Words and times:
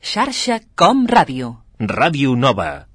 Xarxa 0.00 0.56
Com 0.80 1.04
Ràdio. 1.04 1.60
Ràdio 1.78 2.32
Nova. 2.34 2.86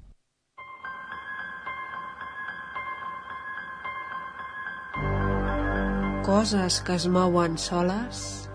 Coses 6.26 6.80
que 6.82 6.96
es 6.98 7.06
mouen 7.06 7.54
soles, 7.62 8.48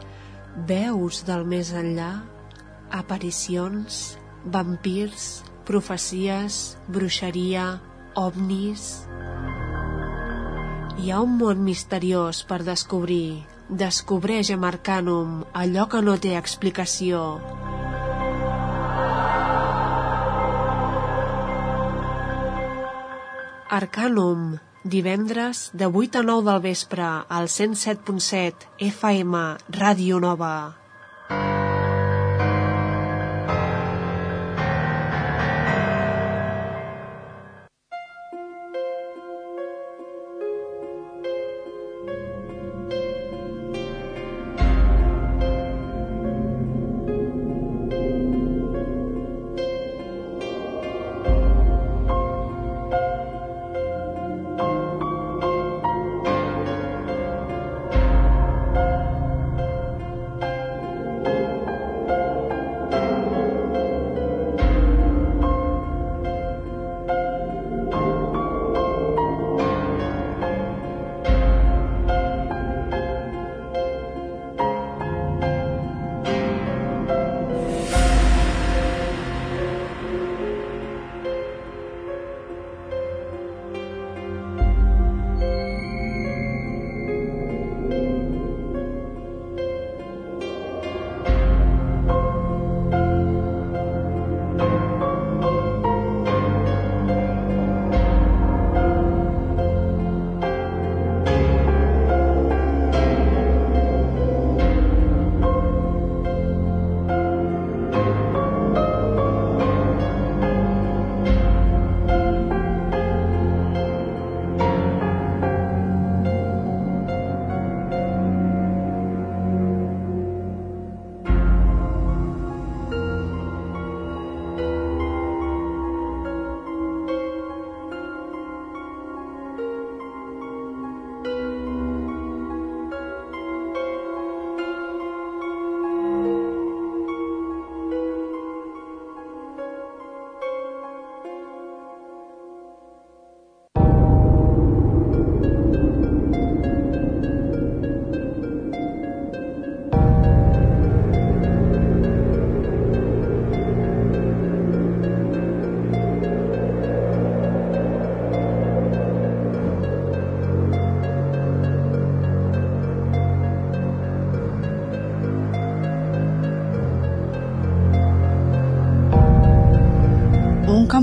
veus 0.68 1.22
del 1.24 1.48
més 1.48 1.72
enllà, 1.72 2.10
aparicions, 2.92 4.20
vampirs, 4.44 5.30
profecies, 5.64 6.60
bruixeria, 6.92 7.80
ovnis... 8.20 9.08
Hi 11.00 11.10
ha 11.10 11.24
un 11.24 11.40
món 11.40 11.64
misteriós 11.64 12.44
per 12.44 12.60
descobrir. 12.68 13.48
Descobreix 13.72 14.52
amb 14.52 14.68
Arcanum 14.68 15.40
allò 15.56 15.88
que 15.88 16.04
no 16.04 16.20
té 16.20 16.36
explicació. 16.36 17.24
Arcanum, 23.72 24.58
divendres 24.84 25.72
de 25.72 25.86
8 25.86 26.20
a 26.20 26.24
9 26.24 26.44
del 26.50 26.60
vespre 26.60 27.08
al 27.08 27.48
107.7 27.48 28.68
FM 28.92 29.46
Ràdio 29.80 30.20
Nova. 30.20 30.81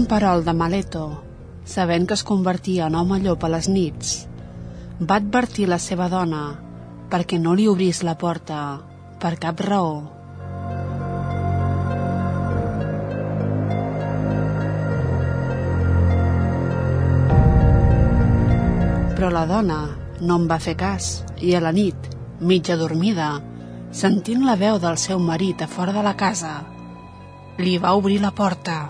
Camperol 0.09 0.43
de 0.43 0.55
Maleto, 0.55 1.23
sabent 1.69 2.07
que 2.09 2.17
es 2.17 2.23
convertia 2.25 2.87
en 2.89 2.95
home 2.97 3.19
llop 3.21 3.43
a 3.45 3.49
les 3.53 3.67
nits, 3.69 4.13
va 5.05 5.19
advertir 5.21 5.67
la 5.69 5.77
seva 5.77 6.07
dona 6.09 6.45
perquè 7.13 7.37
no 7.37 7.53
li 7.53 7.67
obrís 7.69 8.01
la 8.09 8.15
porta 8.17 8.61
per 9.21 9.35
cap 9.37 9.61
raó. 9.61 10.01
Però 19.13 19.29
la 19.29 19.45
dona 19.45 19.81
no 20.23 20.39
em 20.41 20.49
va 20.49 20.57
fer 20.57 20.79
cas 20.81 21.19
i 21.37 21.53
a 21.53 21.61
la 21.61 21.75
nit, 21.77 22.15
mitja 22.41 22.81
dormida, 22.81 23.35
sentint 23.93 24.49
la 24.49 24.57
veu 24.57 24.81
del 24.81 24.97
seu 24.97 25.21
marit 25.21 25.61
a 25.61 25.69
fora 25.69 25.93
de 25.93 26.01
la 26.01 26.17
casa, 26.17 26.63
li 27.61 27.77
va 27.77 27.93
obrir 27.93 28.23
la 28.25 28.33
porta. 28.33 28.87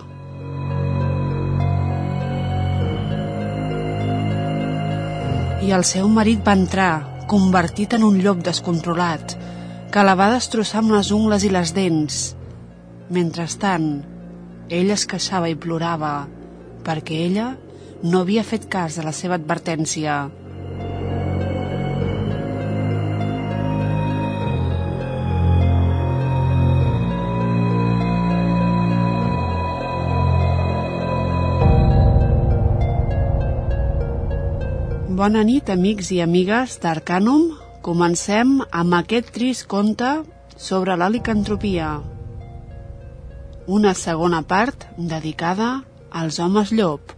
I 5.68 5.72
el 5.76 5.84
seu 5.84 6.06
marit 6.08 6.40
va 6.46 6.54
entrar, 6.56 7.24
convertit 7.28 7.92
en 7.92 8.04
un 8.06 8.14
llop 8.24 8.38
descontrolat, 8.40 9.34
que 9.92 10.04
la 10.06 10.14
va 10.16 10.30
destrossar 10.32 10.80
amb 10.80 10.94
les 10.94 11.10
ungles 11.12 11.44
i 11.44 11.50
les 11.52 11.74
dents. 11.76 12.20
Mentrestant, 13.12 13.88
ell 14.72 14.94
es 14.94 15.04
queixava 15.10 15.50
i 15.52 15.58
plorava, 15.60 16.12
perquè 16.86 17.18
ella 17.26 17.50
no 18.00 18.22
havia 18.22 18.46
fet 18.48 18.64
cas 18.72 18.96
de 18.96 19.04
la 19.04 19.12
seva 19.12 19.36
advertència. 19.36 20.16
Bona 35.18 35.40
nit, 35.42 35.66
amics 35.72 36.12
i 36.14 36.20
amigues 36.22 36.76
d'Arcanum. 36.78 37.48
Comencem 37.82 38.52
amb 38.70 38.94
aquest 39.00 39.32
trist 39.34 39.64
conte 39.72 40.12
sobre 40.54 40.94
la 41.00 41.08
licantropia. 41.10 41.88
Una 43.66 43.96
segona 43.98 44.44
part 44.52 44.86
dedicada 45.14 45.72
als 46.22 46.38
homes 46.38 46.70
llop. 46.70 47.17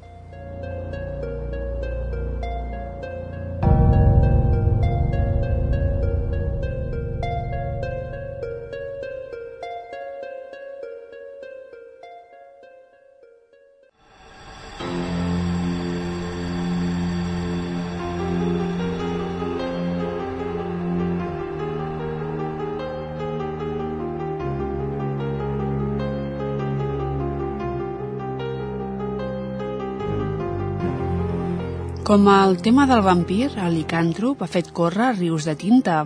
Com 32.10 32.24
el 32.26 32.56
tema 32.58 32.88
del 32.90 33.04
vampir, 33.06 33.52
el 33.54 33.76
licàntrop 33.76 34.40
ha 34.42 34.46
fet 34.50 34.72
córrer 34.74 35.12
rius 35.14 35.44
de 35.46 35.52
tinta 35.54 36.00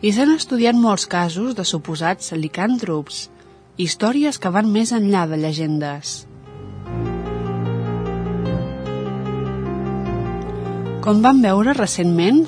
i 0.00 0.08
s'han 0.16 0.32
estudiat 0.32 0.78
molts 0.80 1.04
casos 1.12 1.52
de 1.58 1.66
suposats 1.68 2.32
licàntrops, 2.32 3.18
històries 3.76 4.40
que 4.40 4.54
van 4.54 4.70
més 4.72 4.94
enllà 4.96 5.26
de 5.28 5.36
llegendes. 5.42 6.14
Com 11.04 11.20
vam 11.28 11.44
veure 11.44 11.76
recentment 11.76 12.46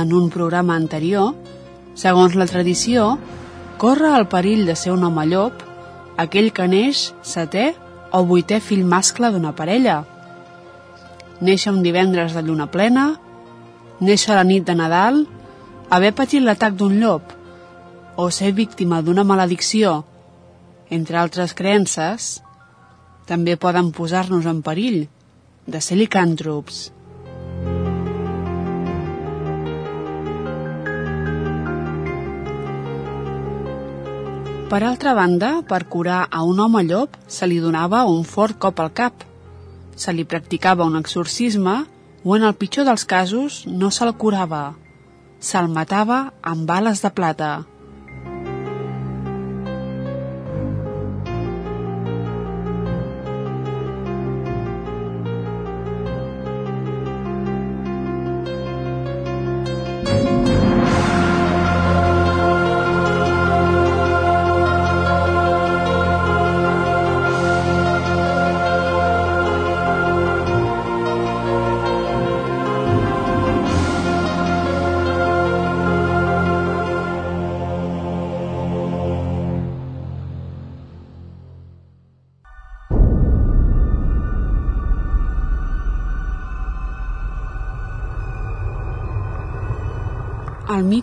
en 0.00 0.16
un 0.16 0.32
programa 0.32 0.80
anterior, 0.80 1.34
segons 1.92 2.32
la 2.32 2.48
tradició, 2.48 3.18
corre 3.76 4.16
el 4.16 4.24
perill 4.32 4.64
de 4.64 4.80
ser 4.86 4.96
un 4.96 5.04
home 5.04 5.28
llop 5.28 5.68
aquell 6.16 6.48
que 6.48 6.64
neix 6.64 7.10
setè 7.20 7.74
o 8.16 8.24
vuitè 8.24 8.64
fill 8.64 8.88
mascle 8.88 9.36
d'una 9.36 9.52
parella. 9.52 10.06
Néixer 11.40 11.72
un 11.72 11.82
divendres 11.84 12.32
de 12.32 12.42
lluna 12.42 12.68
plena, 12.72 13.10
néixer 14.00 14.34
la 14.34 14.44
nit 14.44 14.64
de 14.64 14.74
Nadal, 14.74 15.24
haver 15.90 16.12
patit 16.16 16.42
l'atac 16.42 16.74
d'un 16.78 16.96
llop 17.00 17.34
o 18.16 18.30
ser 18.32 18.52
víctima 18.56 19.02
d'una 19.04 19.24
maledicció, 19.24 20.04
entre 20.88 21.18
altres 21.20 21.52
creences, 21.52 22.40
també 23.28 23.56
poden 23.60 23.92
posar-nos 23.92 24.46
en 24.46 24.62
perill 24.64 25.02
de 25.66 25.80
ser 25.82 25.98
licàntrops. 25.98 26.86
Per 34.66 34.82
altra 34.82 35.12
banda, 35.14 35.60
per 35.62 35.84
curar 35.86 36.24
a 36.26 36.42
un 36.42 36.58
home 36.58 36.82
llop 36.88 37.14
se 37.30 37.46
li 37.46 37.60
donava 37.62 38.02
un 38.10 38.24
fort 38.26 38.58
cop 38.58 38.80
al 38.82 38.90
cap. 38.90 39.22
Se 39.96 40.12
li 40.12 40.24
practicava 40.28 40.84
un 40.84 40.98
exorcisme 40.98 41.76
o, 42.22 42.36
en 42.36 42.44
el 42.44 42.54
pitjor 42.54 42.86
dels 42.88 43.06
casos, 43.08 43.64
no 43.66 43.90
se'l 43.90 44.12
curava. 44.20 44.74
Se'l 45.40 45.72
matava 45.72 46.20
amb 46.42 46.68
bales 46.68 47.02
de 47.04 47.10
plata. 47.16 47.50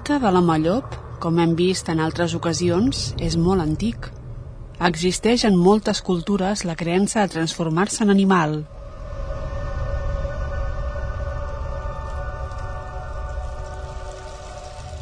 Mite 0.04 0.20
de 0.20 0.32
l'home 0.36 0.58
llop, 0.60 0.96
com 1.24 1.38
hem 1.40 1.54
vist 1.56 1.88
en 1.88 2.02
altres 2.04 2.34
ocasions, 2.36 3.14
és 3.24 3.38
molt 3.40 3.64
antic. 3.64 4.10
Existeix 4.84 5.46
en 5.48 5.56
moltes 5.56 6.02
cultures 6.04 6.66
la 6.68 6.76
creença 6.76 7.22
de 7.22 7.32
transformar-se 7.32 8.04
en 8.04 8.12
animal. 8.12 8.58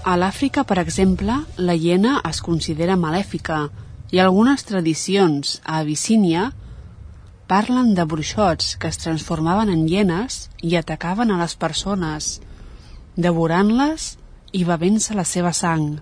A 0.06 0.19
l'Àfrica, 0.21 0.68
per 0.69 0.77
exemple, 0.83 1.39
la 1.57 1.74
hiena 1.74 2.19
es 2.30 2.44
considera 2.45 3.00
malèfica 3.07 3.63
i 4.13 4.21
algunes 4.21 4.69
tradicions 4.69 5.57
a 5.65 5.81
Abissínia 5.81 6.51
parlen 7.50 7.95
de 7.98 8.06
bruixots 8.06 8.75
que 8.77 8.94
es 8.94 9.01
transformaven 9.01 9.74
en 9.74 9.88
hienes 9.89 10.44
i 10.62 10.77
atacaven 10.77 11.33
a 11.33 11.42
les 11.42 11.57
persones, 11.57 12.36
devorant-les 13.18 14.12
i 14.51 14.63
bevent-se 14.68 15.15
la 15.15 15.24
seva 15.27 15.53
sang. 15.56 16.00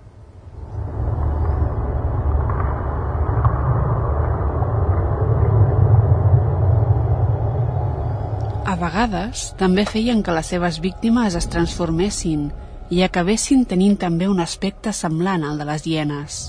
A 8.69 8.75
vegades 8.77 9.49
també 9.57 9.85
feien 9.89 10.21
que 10.21 10.33
les 10.35 10.49
seves 10.53 10.77
víctimes 10.81 11.35
es 11.39 11.49
transformessin 11.49 12.49
i 12.93 13.03
acabessin 13.05 13.65
tenint 13.69 13.97
també 14.01 14.29
un 14.29 14.41
aspecte 14.41 14.93
semblant 14.93 15.45
al 15.45 15.57
de 15.61 15.69
les 15.69 15.85
hienes. 15.85 16.41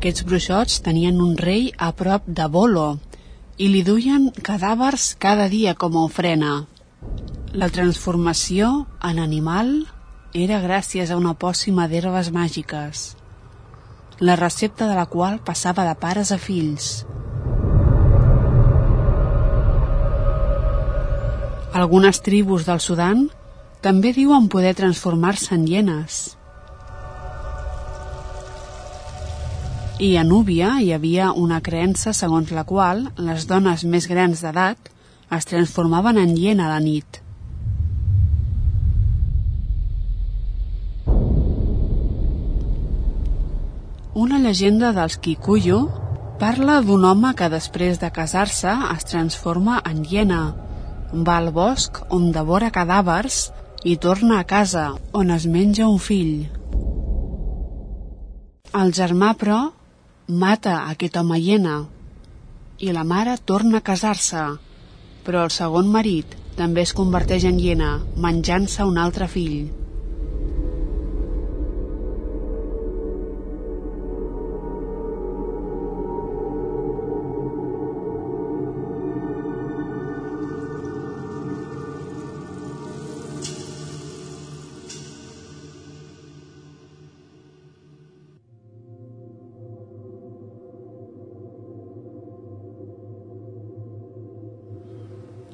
Aquests 0.00 0.22
bruixots 0.24 0.78
tenien 0.80 1.18
un 1.20 1.34
rei 1.36 1.66
a 1.76 1.90
prop 1.92 2.24
de 2.36 2.46
Bolo 2.48 2.84
i 3.60 3.66
li 3.68 3.82
duien 3.84 4.30
cadàvers 4.46 5.10
cada 5.20 5.44
dia 5.52 5.74
com 5.82 5.98
a 5.98 6.04
ofrena. 6.08 6.52
La 7.52 7.68
transformació 7.68 8.70
en 9.04 9.20
animal 9.20 9.74
era 10.32 10.62
gràcies 10.64 11.12
a 11.12 11.20
una 11.20 11.34
pòssima 11.44 11.84
d'herbes 11.92 12.32
màgiques, 12.32 13.04
la 14.24 14.38
recepta 14.40 14.88
de 14.88 14.96
la 14.96 15.04
qual 15.04 15.36
passava 15.44 15.84
de 15.84 15.92
pares 16.00 16.32
a 16.32 16.40
fills. 16.40 17.04
Algunes 21.76 22.24
tribus 22.24 22.64
del 22.64 22.80
Sudan 22.80 23.26
també 23.84 24.16
diuen 24.16 24.48
poder 24.48 24.78
transformar-se 24.80 25.52
en 25.60 25.68
hienes. 25.68 26.39
I 30.00 30.14
a 30.16 30.22
Núbia 30.24 30.78
hi 30.80 30.94
havia 30.96 31.26
una 31.36 31.58
creença 31.60 32.14
segons 32.16 32.48
la 32.56 32.62
qual 32.64 33.02
les 33.20 33.42
dones 33.48 33.82
més 33.84 34.06
grans 34.08 34.40
d'edat 34.40 34.86
es 35.36 35.46
transformaven 35.48 36.16
en 36.16 36.30
hiena 36.32 36.66
a 36.66 36.70
la 36.70 36.78
nit. 36.80 37.18
Una 44.16 44.38
llegenda 44.40 44.94
dels 44.96 45.18
Kikuyu 45.20 45.82
parla 46.40 46.78
d'un 46.80 47.04
home 47.04 47.34
que 47.36 47.50
després 47.52 48.00
de 48.00 48.08
casar-se 48.10 48.72
es 48.94 49.04
transforma 49.04 49.82
en 49.90 50.00
hiena, 50.08 50.40
va 51.12 51.36
al 51.36 51.50
bosc 51.52 52.00
on 52.08 52.30
devora 52.32 52.70
cadàvers 52.72 53.50
i 53.84 53.98
torna 54.00 54.40
a 54.40 54.48
casa 54.48 54.86
on 55.12 55.30
es 55.36 55.44
menja 55.44 55.90
un 55.92 56.00
fill. 56.00 56.48
El 58.80 58.94
germà, 58.96 59.34
però, 59.36 59.60
mata 60.30 60.76
aquest 60.90 61.16
home 61.16 61.38
hiena 61.38 61.76
i 62.78 62.92
la 62.96 63.04
mare 63.04 63.36
torna 63.44 63.78
a 63.80 63.84
casar-se, 63.84 64.44
però 65.26 65.44
el 65.44 65.52
segon 65.54 65.90
marit 65.92 66.36
també 66.56 66.84
es 66.86 66.94
converteix 66.96 67.44
en 67.48 67.58
hiena, 67.60 67.90
menjant-se 68.16 68.86
un 68.88 68.98
altre 68.98 69.28
fill. 69.28 69.68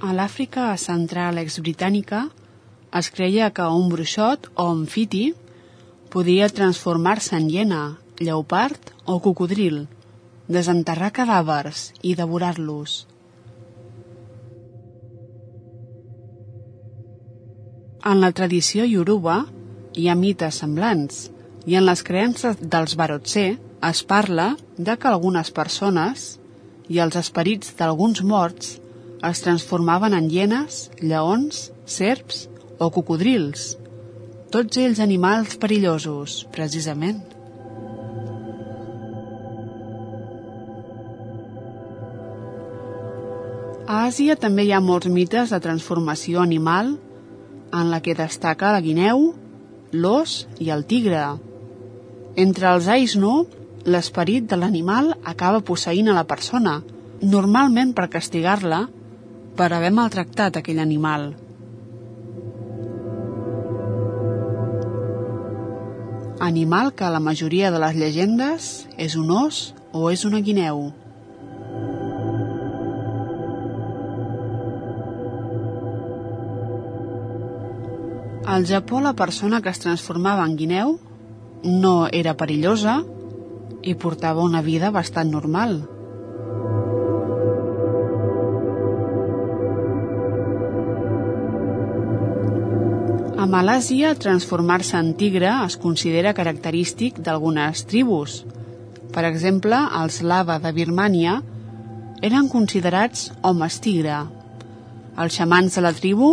A 0.07 0.13
l'Àfrica 0.15 0.69
central 0.79 1.41
ex-britànica 1.41 2.19
es 2.99 3.07
creia 3.15 3.49
que 3.55 3.65
un 3.79 3.89
bruixot 3.91 4.45
o 4.55 4.67
amfiti 4.71 5.25
podia 6.15 6.47
transformar-se 6.59 7.35
en 7.41 7.49
hiena, 7.51 7.81
lleopard 8.21 8.93
o 9.05 9.17
cocodril, 9.25 9.81
desenterrar 10.47 11.11
cadàvers 11.17 11.89
i 12.07 12.15
devorar-los. 12.23 12.95
En 18.07 18.23
la 18.23 18.31
tradició 18.31 18.87
ioruba 18.87 19.41
hi 19.99 20.07
ha 20.07 20.19
mites 20.23 20.63
semblants 20.63 21.23
i 21.67 21.75
en 21.75 21.89
les 21.91 22.07
creences 22.07 22.63
dels 22.63 22.95
Barotse 22.95 23.49
es 23.91 24.07
parla 24.07 24.53
de 24.79 24.95
que 24.95 25.11
algunes 25.11 25.51
persones 25.51 26.37
i 26.87 27.03
els 27.03 27.19
esperits 27.27 27.75
d'alguns 27.75 28.23
morts 28.23 28.77
es 29.25 29.41
transformaven 29.43 30.15
en 30.15 30.29
hienes, 30.31 30.91
lleons, 31.01 31.71
serps 31.87 32.47
o 32.79 32.91
cocodrils, 32.93 33.77
tots 34.53 34.77
ells 34.79 35.01
animals 35.01 35.57
perillosos, 35.61 36.45
precisament. 36.53 37.23
A 43.87 44.07
Àsia 44.09 44.35
també 44.35 44.67
hi 44.67 44.73
ha 44.75 44.83
molts 44.83 45.07
mites 45.07 45.53
de 45.55 45.61
transformació 45.63 46.43
animal 46.43 46.97
en 47.73 47.91
la 47.91 48.01
que 48.03 48.17
destaca 48.19 48.73
la 48.75 48.83
guineu, 48.83 49.31
l'os 49.93 50.41
i 50.59 50.73
el 50.75 50.85
tigre. 50.91 51.23
Entre 52.37 52.69
els 52.73 52.89
Aisnu, 52.91 53.47
l'esperit 53.87 54.47
de 54.51 54.59
l'animal 54.59 55.15
acaba 55.25 55.63
posseint 55.63 56.11
a 56.11 56.17
la 56.17 56.27
persona, 56.27 56.81
normalment 57.23 57.95
per 57.95 58.11
castigar-la 58.13 58.87
per 59.57 59.73
haver 59.73 59.91
maltractat 59.97 60.59
aquell 60.61 60.79
animal. 60.83 61.31
Animal 66.47 66.93
que 66.93 67.07
a 67.07 67.11
la 67.11 67.23
majoria 67.25 67.73
de 67.73 67.81
les 67.81 67.97
llegendes 67.97 68.71
és 69.01 69.17
un 69.17 69.33
os 69.33 69.73
o 69.97 70.11
és 70.13 70.27
una 70.29 70.43
guineu. 70.45 70.91
Al 78.47 78.69
Japó 78.69 79.01
la 79.01 79.17
persona 79.17 79.61
que 79.61 79.73
es 79.73 79.81
transformava 79.83 80.45
en 80.47 80.55
guineu 80.61 80.99
no 81.65 81.97
era 82.13 82.37
perillosa 82.37 83.01
i 83.83 83.97
portava 83.97 84.45
una 84.45 84.63
vida 84.63 84.93
bastant 84.95 85.33
normal. 85.33 85.81
A 93.47 94.15
transformar-se 94.19 94.97
en 94.99 95.13
tigre 95.15 95.47
es 95.65 95.77
considera 95.79 96.33
característic 96.35 97.21
d'algunes 97.23 97.85
tribus. 97.87 98.43
Per 99.15 99.23
exemple, 99.25 99.79
els 100.03 100.19
lava 100.23 100.59
de 100.59 100.73
Birmània 100.75 101.37
eren 102.27 102.49
considerats 102.51 103.31
homes 103.43 103.79
tigre. 103.79 104.19
Els 105.17 105.39
xamans 105.39 105.79
de 105.79 105.81
la 105.81 105.93
tribu 105.95 106.33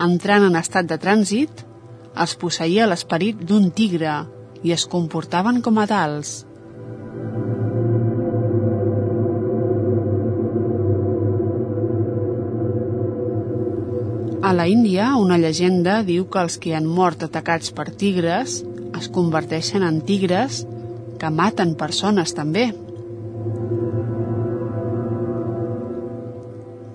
entrant 0.00 0.48
en 0.48 0.56
estat 0.58 0.90
de 0.90 0.98
trànsit, 0.98 1.62
els 2.18 2.34
posseïa 2.34 2.90
l'esperit 2.90 3.38
d'un 3.38 3.70
tigre 3.70 4.26
i 4.66 4.74
es 4.74 4.88
comportaven 4.90 5.62
com 5.62 5.78
a 5.78 5.86
tals. 5.86 6.49
A 14.50 14.52
la 14.52 14.66
Índia, 14.66 15.12
una 15.14 15.36
llegenda 15.38 16.00
diu 16.02 16.24
que 16.26 16.40
els 16.42 16.56
que 16.58 16.72
han 16.74 16.86
mort 16.90 17.20
atacats 17.22 17.70
per 17.70 17.84
tigres 18.00 18.56
es 18.98 19.06
converteixen 19.14 19.84
en 19.86 20.00
tigres 20.08 20.64
que 21.20 21.30
maten 21.30 21.76
persones 21.78 22.34
també. 22.34 22.64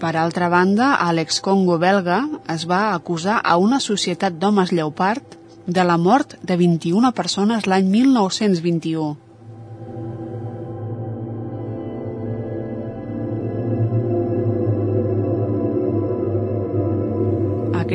Per 0.03 0.11
altra 0.19 0.51
banda, 0.51 0.91
a 0.99 1.07
l'ex-Congo 1.15 1.79
belga 1.79 2.19
es 2.51 2.67
va 2.67 2.81
acusar 2.91 3.39
a 3.39 3.55
una 3.55 3.79
societat 3.79 4.35
d'homes 4.35 4.75
lleopard 4.75 5.39
de 5.65 5.87
la 5.87 5.95
mort 5.95 6.35
de 6.43 6.59
21 6.59 7.15
persones 7.15 7.71
l'any 7.71 7.87
1921. 7.87 9.24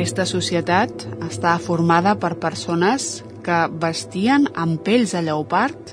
Aquesta 0.01 0.23
societat 0.25 1.03
està 1.21 1.51
formada 1.61 2.15
per 2.17 2.31
persones 2.41 3.19
que 3.45 3.57
vestien 3.83 4.47
amb 4.57 4.79
pells 4.81 5.11
de 5.13 5.19
lleopard, 5.27 5.91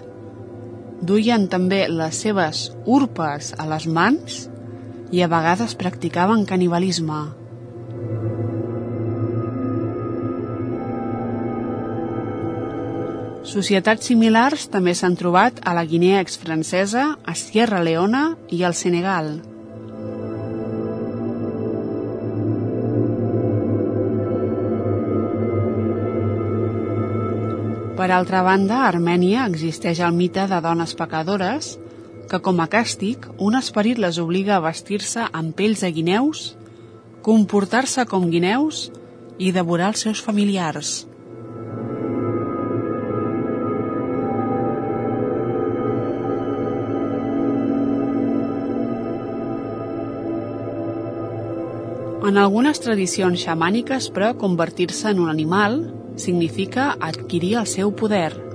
duien 1.10 1.44
també 1.52 1.82
les 1.92 2.20
seves 2.24 2.62
urpes 2.88 3.50
a 3.60 3.66
les 3.68 3.84
mans 3.84 4.38
i 5.12 5.20
a 5.20 5.28
vegades 5.28 5.76
practicaven 5.76 6.46
canibalisme. 6.48 7.18
Societats 13.52 14.08
similars 14.08 14.70
també 14.72 14.96
s'han 14.96 15.20
trobat 15.20 15.60
a 15.68 15.76
la 15.76 15.84
Guinea 15.84 16.24
ex-francesa, 16.24 17.10
a 17.28 17.36
Sierra 17.36 17.84
Leona 17.84 18.30
i 18.48 18.64
al 18.64 18.72
Senegal. 18.72 19.34
Per 27.98 28.12
altra 28.14 28.44
banda, 28.46 28.84
a 28.84 28.88
Armènia 28.92 29.42
existeix 29.50 29.98
el 30.06 30.12
mite 30.14 30.44
de 30.46 30.60
dones 30.62 30.92
pecadores 30.94 31.72
que 32.30 32.38
com 32.38 32.60
a 32.62 32.68
càstig 32.70 33.26
un 33.42 33.58
esperit 33.58 33.98
les 33.98 34.20
obliga 34.22 34.54
a 34.54 34.62
vestir-se 34.62 35.24
amb 35.34 35.56
pells 35.58 35.82
de 35.82 35.90
guineus, 35.96 36.44
comportar-se 37.26 38.06
com 38.06 38.30
guineus 38.30 38.84
i 39.42 39.50
devorar 39.50 39.90
els 39.90 40.06
seus 40.06 40.22
familiars. 40.22 41.08
En 52.30 52.38
algunes 52.38 52.78
tradicions 52.78 53.42
xamàniques, 53.42 54.12
però, 54.14 54.36
convertir-se 54.38 55.10
en 55.10 55.26
un 55.26 55.34
animal 55.34 55.80
significa 56.18 56.92
adquirir 57.00 57.56
el 57.62 57.66
seu 57.70 57.94
poder– 57.94 58.34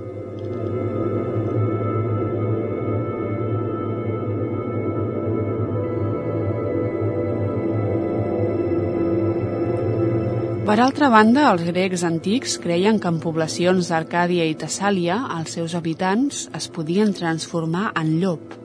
Per 10.64 10.78
altra 10.80 11.10
banda, 11.12 11.42
els 11.52 11.60
grecs 11.66 12.02
antics 12.08 12.54
creien 12.62 12.96
que 12.96 13.10
en 13.12 13.18
poblacions 13.20 13.90
d'Arcàdia 13.92 14.48
i 14.48 14.56
Tessàlia 14.56 15.20
els 15.36 15.58
seus 15.58 15.76
habitants 15.76 16.46
es 16.56 16.70
podien 16.72 17.12
transformar 17.12 17.90
en 18.00 18.14
llop. 18.22 18.63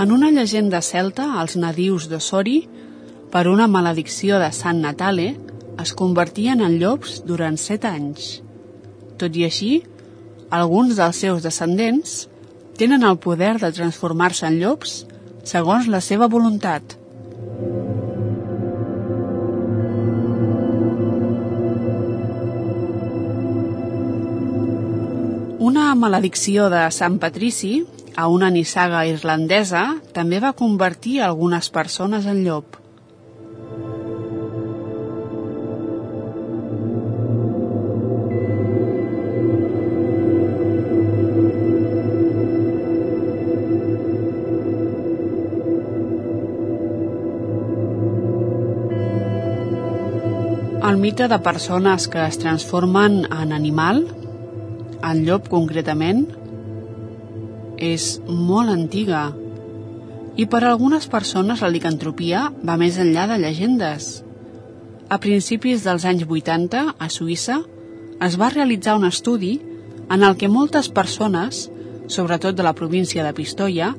En 0.00 0.12
una 0.16 0.30
llegenda 0.32 0.78
celta, 0.80 1.26
els 1.42 1.58
nadius 1.60 2.06
de 2.08 2.22
Sori, 2.24 2.62
per 3.28 3.42
una 3.50 3.66
maledicció 3.68 4.38
de 4.40 4.46
Sant 4.56 4.78
Natale, 4.80 5.34
es 5.82 5.92
convertien 5.92 6.62
en 6.64 6.78
llops 6.80 7.18
durant 7.28 7.58
set 7.60 7.84
anys. 7.84 8.30
Tot 9.20 9.36
i 9.36 9.44
així, 9.44 9.82
alguns 10.48 10.96
dels 10.96 11.20
seus 11.20 11.44
descendents 11.44 12.14
tenen 12.80 13.04
el 13.04 13.20
poder 13.20 13.58
de 13.60 13.68
transformar-se 13.76 14.48
en 14.48 14.56
llops 14.62 14.96
segons 15.44 15.92
la 15.92 16.00
seva 16.00 16.30
voluntat. 16.32 16.96
Una 25.60 25.92
maledicció 25.92 26.72
de 26.72 26.88
Sant 26.88 27.20
Patrici, 27.20 27.82
a 28.16 28.26
una 28.28 28.50
nissaga 28.50 29.04
irlandesa, 29.06 29.84
també 30.16 30.40
va 30.42 30.56
convertir 30.56 31.20
algunes 31.22 31.70
persones 31.70 32.26
en 32.26 32.44
llop. 32.44 32.80
El 50.90 50.96
mite 50.98 51.28
de 51.30 51.36
persones 51.38 52.08
que 52.10 52.22
es 52.26 52.38
transformen 52.42 53.20
en 53.30 53.52
animal, 53.52 54.00
en 55.06 55.20
llop 55.26 55.46
concretament, 55.52 56.24
és 57.80 58.20
molt 58.28 58.70
antiga 58.70 59.30
i 60.40 60.46
per 60.46 60.62
a 60.62 60.70
algunes 60.70 61.08
persones 61.10 61.60
la 61.64 61.72
licantropia 61.72 62.46
va 62.64 62.76
més 62.80 62.98
enllà 63.02 63.26
de 63.28 63.38
llegendes. 63.42 64.22
A 65.10 65.18
principis 65.18 65.82
dels 65.84 66.06
anys 66.06 66.22
80, 66.28 66.84
a 66.96 67.08
Suïssa, 67.10 67.58
es 68.22 68.36
va 68.40 68.52
realitzar 68.52 68.94
un 68.96 69.08
estudi 69.08 69.56
en 70.10 70.22
el 70.22 70.36
que 70.36 70.48
moltes 70.48 70.88
persones, 70.88 71.66
sobretot 72.06 72.56
de 72.56 72.66
la 72.66 72.76
província 72.78 73.24
de 73.26 73.34
Pistoia, 73.34 73.94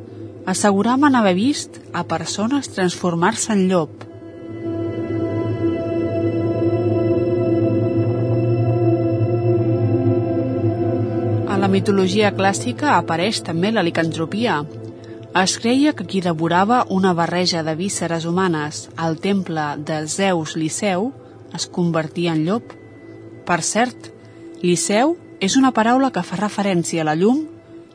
asseguraven 0.45 1.15
haver 1.15 1.35
vist 1.35 1.81
a 1.93 2.05
persones 2.07 2.71
transformar-se 2.73 3.53
en 3.53 3.67
llop. 3.69 4.10
Mitologia 11.71 12.33
clàssica 12.35 12.97
apareix 12.97 13.39
també 13.47 13.71
la 13.71 13.83
licantropia. 13.87 14.59
Es 15.41 15.53
creia 15.63 15.93
que 15.95 16.03
qui 16.03 16.19
devorava 16.21 16.81
una 16.91 17.13
barreja 17.15 17.63
de 17.63 17.75
vísceres 17.79 18.25
humanes 18.27 18.89
al 18.97 19.15
temple 19.23 19.63
de 19.87 20.01
Zeus 20.11 20.57
Liceu 20.59 21.13
es 21.55 21.67
convertia 21.71 22.33
en 22.35 22.43
llop. 22.43 22.75
Per 23.47 23.59
cert, 23.63 24.11
Liceu 24.61 25.15
és 25.39 25.55
una 25.55 25.71
paraula 25.71 26.11
que 26.11 26.23
fa 26.27 26.39
referència 26.41 27.05
a 27.05 27.07
la 27.07 27.15
llum 27.15 27.45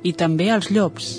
i 0.03 0.15
també 0.17 0.49
els 0.55 0.73
llops. 0.73 1.13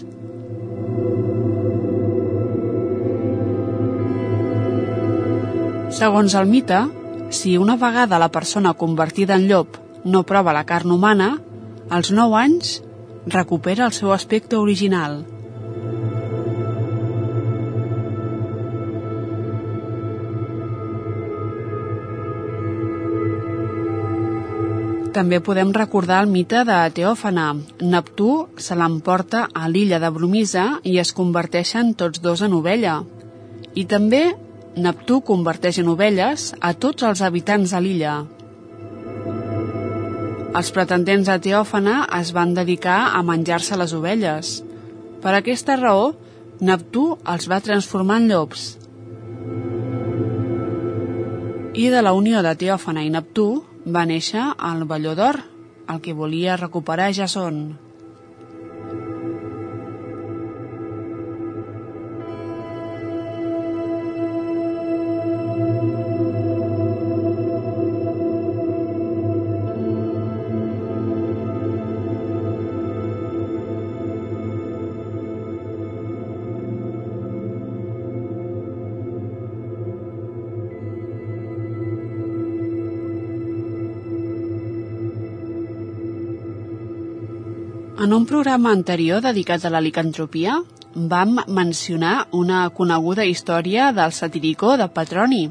Segons 5.97 6.33
el 6.33 6.49
mite, 6.49 6.81
si 7.29 7.57
una 7.57 7.77
vegada 7.77 8.17
la 8.19 8.33
persona 8.33 8.73
convertida 8.73 9.37
en 9.37 9.45
llop 9.47 9.77
no 10.03 10.25
prova 10.25 10.53
la 10.53 10.65
carn 10.65 10.91
humana, 10.91 11.35
als 11.89 12.11
9 12.11 12.35
anys 12.35 12.77
recupera 13.27 13.85
el 13.87 13.95
seu 13.95 14.11
aspecte 14.11 14.57
original. 14.59 15.23
També 25.17 25.39
podem 25.41 25.71
recordar 25.73 26.19
el 26.21 26.27
mite 26.29 26.59
de 26.67 26.77
Teòfana. 26.93 27.47
Neptú 27.81 28.31
se 28.61 28.75
l'emporta 28.77 29.47
a 29.49 29.65
l'illa 29.71 29.97
de 30.03 30.11
Bromisa 30.13 30.65
i 30.85 30.99
es 31.01 31.09
converteixen 31.17 31.95
tots 31.97 32.21
dos 32.21 32.43
en 32.45 32.53
ovella. 32.53 32.99
I 33.73 33.87
també 33.89 34.35
Neptú 34.77 35.23
converteix 35.25 35.79
en 35.81 35.89
ovelles 35.89 36.51
a 36.61 36.75
tots 36.77 37.07
els 37.07 37.23
habitants 37.25 37.73
de 37.73 37.81
l'illa. 37.81 38.17
Els 40.57 40.71
pretendents 40.73 41.27
a 41.29 41.35
Teòfana 41.37 42.07
es 42.17 42.31
van 42.33 42.55
dedicar 42.57 43.11
a 43.13 43.19
menjar-se 43.25 43.77
les 43.77 43.91
ovelles. 43.93 44.55
Per 45.21 45.33
aquesta 45.37 45.75
raó, 45.77 46.15
Neptú 46.65 47.03
els 47.33 47.45
va 47.51 47.59
transformar 47.61 48.17
en 48.23 48.29
llops. 48.31 48.63
I 51.77 51.89
de 51.93 52.01
la 52.01 52.15
unió 52.17 52.41
de 52.41 52.55
Teòfana 52.57 53.03
i 53.05 53.11
Neptú 53.13 53.49
va 53.85 54.07
néixer 54.09 54.47
al 54.57 54.87
Valló 54.89 55.13
d'Or, 55.19 55.43
el 55.93 56.01
que 56.01 56.17
volia 56.17 56.57
recuperar 56.57 57.11
Jason. 57.13 57.61
En 87.99 88.13
un 88.13 88.27
programa 88.29 88.69
anterior 88.69 89.23
dedicat 89.25 89.63
a 89.65 89.71
la 89.73 89.79
licantropia, 89.81 90.59
vam 90.93 91.39
mencionar 91.49 92.27
una 92.31 92.59
coneguda 92.69 93.25
història 93.25 93.87
del 93.99 94.13
satiricó 94.13 94.75
de 94.77 94.85
Petroni. 94.93 95.47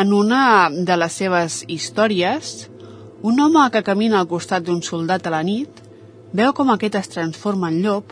En 0.00 0.10
una 0.16 0.40
de 0.72 0.96
les 0.98 1.18
seves 1.20 1.60
històries, 1.68 2.66
un 3.22 3.38
home 3.38 3.68
que 3.70 3.84
camina 3.86 4.18
al 4.18 4.26
costat 4.26 4.66
d'un 4.66 4.82
soldat 4.82 5.30
a 5.30 5.34
la 5.36 5.44
nit 5.46 5.78
veu 6.34 6.50
com 6.52 6.74
aquest 6.74 6.98
es 7.04 7.12
transforma 7.14 7.70
en 7.70 7.78
llop 7.86 8.10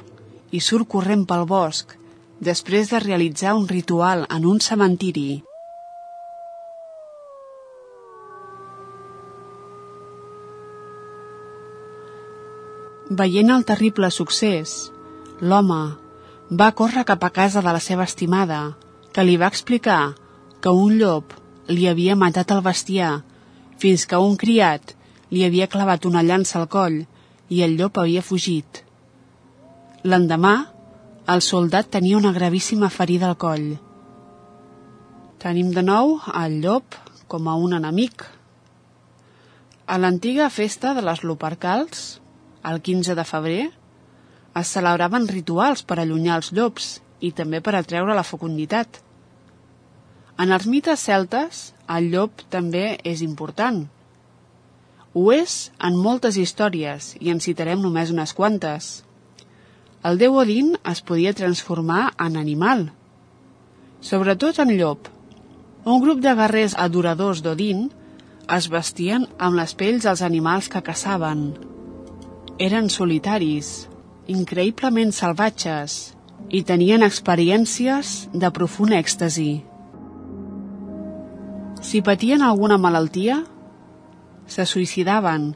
i 0.55 0.63
surt 0.63 0.87
corrent 0.87 1.27
pel 1.27 1.43
bosc, 1.43 1.91
després 2.39 2.95
de 2.95 3.03
realitzar 3.03 3.59
un 3.59 3.67
ritual 3.67 4.29
en 4.31 4.47
un 4.47 4.63
cementiri. 4.63 5.43
Veient 13.09 13.53
el 13.55 13.63
terrible 13.63 14.09
succés, 14.11 14.91
l'home 15.39 15.83
va 16.51 16.73
córrer 16.75 17.05
cap 17.07 17.23
a 17.23 17.31
casa 17.31 17.61
de 17.63 17.71
la 17.71 17.79
seva 17.79 18.03
estimada, 18.03 18.75
que 19.15 19.23
li 19.23 19.37
va 19.39 19.47
explicar 19.47 20.17
que 20.61 20.73
un 20.75 20.97
llop 20.99 21.37
li 21.69 21.87
havia 21.87 22.17
matat 22.19 22.51
el 22.51 22.65
bestiar, 22.67 23.23
fins 23.79 24.09
que 24.11 24.19
un 24.19 24.35
criat 24.35 24.97
li 25.31 25.45
havia 25.47 25.71
clavat 25.71 26.11
una 26.11 26.25
llança 26.27 26.59
al 26.59 26.67
coll 26.67 26.99
i 27.49 27.63
el 27.63 27.79
llop 27.79 28.03
havia 28.03 28.27
fugit. 28.27 28.83
L'endemà, 30.03 30.57
el 31.31 31.47
soldat 31.47 31.95
tenia 31.95 32.19
una 32.19 32.35
gravíssima 32.35 32.91
ferida 32.91 33.31
al 33.31 33.39
coll. 33.39 33.77
Tenim 35.39 35.71
de 35.71 35.87
nou 35.87 36.19
el 36.35 36.59
llop 36.59 36.99
com 37.31 37.47
a 37.47 37.55
un 37.55 37.79
enemic. 37.79 38.27
A 39.87 39.95
l'antiga 39.95 40.51
festa 40.51 40.91
de 40.95 41.07
les 41.07 41.23
Lupercals, 41.23 42.17
el 42.67 42.83
15 42.83 43.15
de 43.15 43.25
febrer, 43.25 43.65
es 44.57 44.73
celebraven 44.73 45.29
rituals 45.29 45.83
per 45.87 46.01
allunyar 46.01 46.41
els 46.41 46.53
llops 46.57 46.97
i 47.21 47.33
també 47.33 47.61
per 47.61 47.77
atreure 47.77 48.17
la 48.17 48.27
fecunditat. 48.27 49.01
En 50.41 50.53
els 50.53 50.67
mites 50.69 51.01
celtes, 51.01 51.71
el 51.89 52.11
llop 52.13 52.43
també 52.53 52.99
és 53.05 53.23
important. 53.25 53.85
Ho 55.17 55.31
és 55.33 55.71
en 55.89 55.97
moltes 55.97 56.37
històries 56.37 57.15
i 57.21 57.33
en 57.33 57.41
citarem 57.41 57.81
només 57.81 58.13
unes 58.13 58.35
quantes. 58.37 58.91
El 60.05 60.21
déu 60.21 60.37
Odin 60.43 60.75
es 60.91 61.01
podia 61.03 61.33
transformar 61.35 62.11
en 62.21 62.37
animal, 62.37 62.91
sobretot 64.01 64.61
en 64.65 64.75
llop. 64.77 65.09
Un 65.87 66.03
grup 66.03 66.21
de 66.21 66.35
guerrers 66.37 66.77
adoradors 66.77 67.41
d'Odin 67.43 67.87
es 68.57 68.69
vestien 68.71 69.25
amb 69.39 69.57
les 69.59 69.73
pells 69.75 70.05
dels 70.05 70.23
animals 70.23 70.69
que 70.69 70.85
caçaven. 70.85 71.49
Eren 72.57 72.87
solitaris, 72.89 73.85
increïblement 74.33 75.11
salvatges 75.13 75.97
i 76.49 76.63
tenien 76.65 77.03
experiències 77.05 78.13
de 78.33 78.49
profund 78.49 78.97
èxtasi. 78.97 79.51
Si 81.85 82.01
patien 82.01 82.41
alguna 82.47 82.79
malaltia, 82.81 83.43
se 84.49 84.65
suïcidaven, 84.65 85.51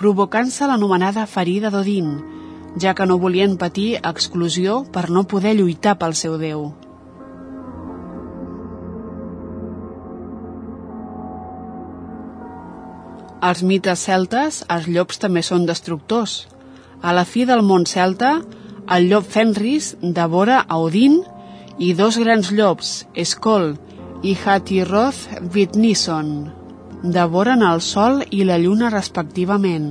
provocant-se 0.00 0.64
l'anomenada 0.64 1.26
ferida 1.28 1.68
d'Odin, 1.68 2.08
ja 2.80 2.96
que 2.96 3.04
no 3.04 3.20
volien 3.20 3.60
patir 3.60 3.98
exclusió 4.00 4.80
per 4.96 5.10
no 5.10 5.26
poder 5.28 5.58
lluitar 5.60 5.98
pel 6.00 6.16
seu 6.16 6.40
déu. 6.40 6.70
Als 13.46 13.60
mites 13.62 14.00
celtes, 14.08 14.64
els 14.74 14.86
llops 14.90 15.20
també 15.22 15.42
són 15.46 15.66
destructors. 15.68 16.32
A 17.02 17.12
la 17.14 17.22
fi 17.32 17.44
del 17.46 17.60
món 17.62 17.84
celta, 17.86 18.30
el 18.96 19.06
llop 19.10 19.26
Fenris 19.34 19.92
devora 20.18 20.62
a 20.66 20.78
Odin 20.82 21.20
i 21.78 21.92
dos 21.94 22.18
grans 22.18 22.50
llops, 22.50 22.90
Skoll 23.30 23.74
i 24.26 24.32
Hatiroth 24.34 25.38
Vitnisson, 25.54 26.32
devoren 27.18 27.62
el 27.62 27.84
sol 27.84 28.24
i 28.30 28.42
la 28.48 28.58
lluna 28.58 28.90
respectivament. 28.90 29.90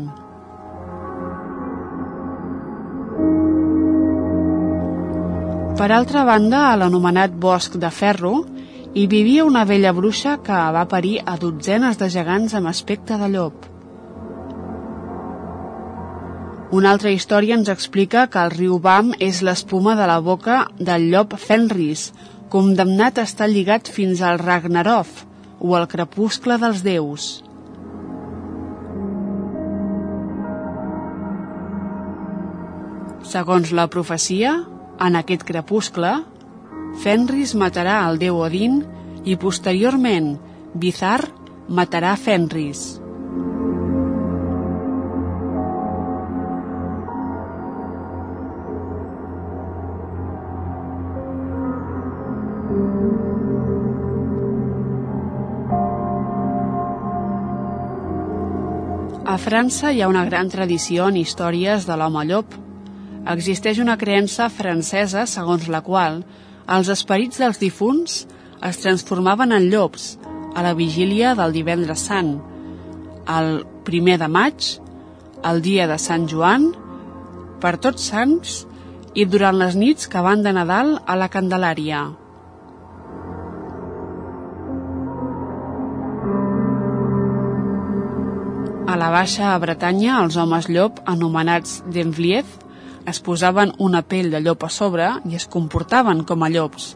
Per 5.79 5.89
altra 5.91 6.23
banda, 6.27 6.65
a 6.71 6.75
l'anomenat 6.79 7.39
Bosc 7.47 7.79
de 7.79 7.91
Ferro, 7.91 8.35
hi 8.95 9.07
vivia 9.11 9.43
una 9.43 9.65
vella 9.67 9.91
bruixa 9.91 10.37
que 10.39 10.57
va 10.71 10.85
parir 10.87 11.17
a 11.27 11.33
dotzenes 11.35 11.97
de 11.99 12.07
gegants 12.13 12.53
amb 12.55 12.69
aspecte 12.69 13.17
de 13.19 13.27
llop. 13.33 13.65
Una 16.77 16.93
altra 16.95 17.11
història 17.11 17.57
ens 17.59 17.67
explica 17.73 18.23
que 18.31 18.39
el 18.39 18.53
riu 18.53 18.77
Bam 18.79 19.09
és 19.19 19.41
l'espuma 19.43 19.97
de 19.99 20.05
la 20.07 20.21
boca 20.23 20.61
del 20.79 21.09
llop 21.11 21.35
Fenris, 21.35 22.13
condemnat 22.47 23.19
a 23.19 23.25
estar 23.27 23.49
lligat 23.51 23.91
fins 23.91 24.21
al 24.23 24.39
Ragnarok, 24.39 25.11
o 25.59 25.75
al 25.75 25.89
crepuscle 25.91 26.55
dels 26.61 26.79
déus. 26.85 27.25
Segons 33.27 33.75
la 33.75 33.89
profecia, 33.91 34.55
en 35.03 35.19
aquest 35.19 35.43
crepuscle, 35.43 36.13
Fenris 37.03 37.53
matarà 37.59 38.01
el 38.09 38.19
déu 38.21 38.37
Odin 38.39 38.79
i 39.27 39.35
posteriorment 39.41 40.35
Bizar 40.75 41.21
matarà 41.67 42.13
Fenris. 42.19 42.85
A 59.25 59.37
França 59.41 59.89
hi 59.91 59.99
ha 59.99 60.07
una 60.07 60.23
gran 60.23 60.47
tradició 60.47 61.09
en 61.11 61.17
històries 61.19 61.83
de 61.89 61.95
l'home 61.99 62.21
llop. 62.29 62.53
Existeix 63.33 63.81
una 63.83 63.97
creença 63.99 64.47
francesa 64.53 65.25
segons 65.27 65.65
la 65.67 65.81
qual 65.83 66.21
els 66.65 66.89
esperits 66.89 67.37
dels 67.41 67.59
difunts 67.61 68.23
es 68.65 68.79
transformaven 68.81 69.53
en 69.53 69.67
llops 69.69 70.15
a 70.55 70.63
la 70.65 70.73
vigília 70.73 71.35
del 71.37 71.53
divendres 71.53 72.07
sant, 72.09 72.39
el 73.29 73.61
primer 73.85 74.17
de 74.17 74.29
maig, 74.31 74.69
el 75.45 75.61
dia 75.61 75.85
de 75.85 75.99
Sant 76.01 76.25
Joan, 76.31 76.71
per 77.61 77.75
tots 77.77 78.09
sants 78.09 78.63
i 79.13 79.25
durant 79.29 79.57
les 79.59 79.77
nits 79.77 80.09
que 80.09 80.23
van 80.25 80.41
de 80.43 80.53
Nadal 80.55 80.95
a 81.05 81.15
la 81.19 81.29
Candelària. 81.29 82.01
A 88.85 88.97
la 88.97 89.11
Baixa 89.11 89.53
Bretanya, 89.59 90.21
els 90.23 90.37
homes 90.39 90.69
llop, 90.71 91.01
anomenats 91.05 91.81
d'Envlief, 91.91 92.64
es 93.05 93.19
posaven 93.21 93.73
una 93.77 94.01
pell 94.01 94.31
de 94.33 94.41
llop 94.41 94.65
a 94.65 94.69
sobre 94.73 95.09
i 95.29 95.37
es 95.37 95.45
comportaven 95.47 96.23
com 96.25 96.43
a 96.43 96.49
llops. 96.49 96.95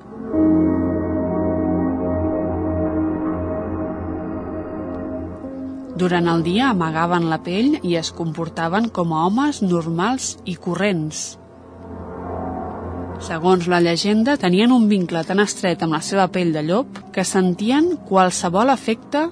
Durant 5.99 6.29
el 6.31 6.45
dia 6.45 6.69
amagaven 6.71 7.27
la 7.27 7.41
pell 7.43 7.73
i 7.83 7.97
es 7.99 8.13
comportaven 8.15 8.87
com 8.95 9.11
a 9.11 9.25
homes 9.27 9.59
normals 9.61 10.37
i 10.47 10.55
corrents. 10.55 11.35
Segons 13.19 13.67
la 13.67 13.81
llegenda, 13.83 14.37
tenien 14.39 14.71
un 14.71 14.87
vincle 14.87 15.25
tan 15.27 15.43
estret 15.43 15.83
amb 15.83 15.97
la 15.97 15.99
seva 15.99 16.29
pell 16.31 16.53
de 16.55 16.63
llop 16.63 17.01
que 17.11 17.27
sentien 17.27 17.97
qualsevol 18.07 18.71
efecte 18.71 19.25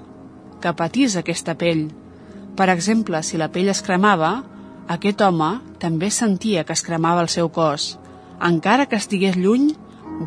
que 0.59 0.75
patís 0.75 1.15
aquesta 1.15 1.55
pell. 1.55 1.87
Per 2.59 2.67
exemple, 2.73 3.23
si 3.23 3.39
la 3.39 3.47
pell 3.53 3.71
es 3.71 3.79
cremava, 3.85 4.41
aquest 4.87 5.21
home 5.21 5.49
també 5.83 6.07
sentia 6.15 6.63
que 6.63 6.75
es 6.77 6.83
cremava 6.83 7.23
el 7.25 7.27
seu 7.33 7.49
cos, 7.51 7.97
encara 8.49 8.85
que 8.87 8.99
estigués 9.01 9.35
lluny 9.35 9.73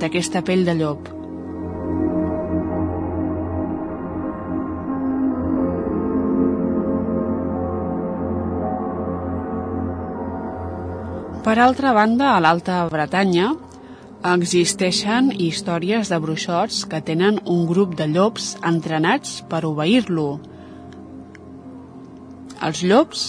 d'aquesta 0.02 0.42
pell 0.44 0.66
de 0.68 0.74
llop. 0.76 1.08
Per 11.40 11.56
altra 11.58 11.94
banda, 11.96 12.34
a 12.36 12.40
l'Alta 12.44 12.84
Bretanya 12.92 13.54
existeixen 14.28 15.32
històries 15.40 16.10
de 16.12 16.18
bruixots 16.20 16.84
que 16.84 17.00
tenen 17.00 17.40
un 17.48 17.64
grup 17.66 17.96
de 17.96 18.06
llops 18.12 18.52
entrenats 18.60 19.38
per 19.48 19.64
obeir-lo. 19.64 20.34
Els 22.60 22.84
llops 22.84 23.22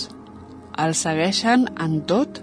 el 0.82 0.94
segueixen 0.98 1.68
en 1.86 2.00
tot, 2.10 2.42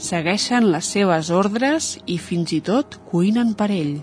segueixen 0.00 0.68
les 0.72 0.88
seves 0.96 1.30
ordres 1.32 1.94
i 2.06 2.18
fins 2.20 2.52
i 2.56 2.60
tot 2.64 2.98
cuinen 3.10 3.54
per 3.58 3.70
ell. 3.74 3.96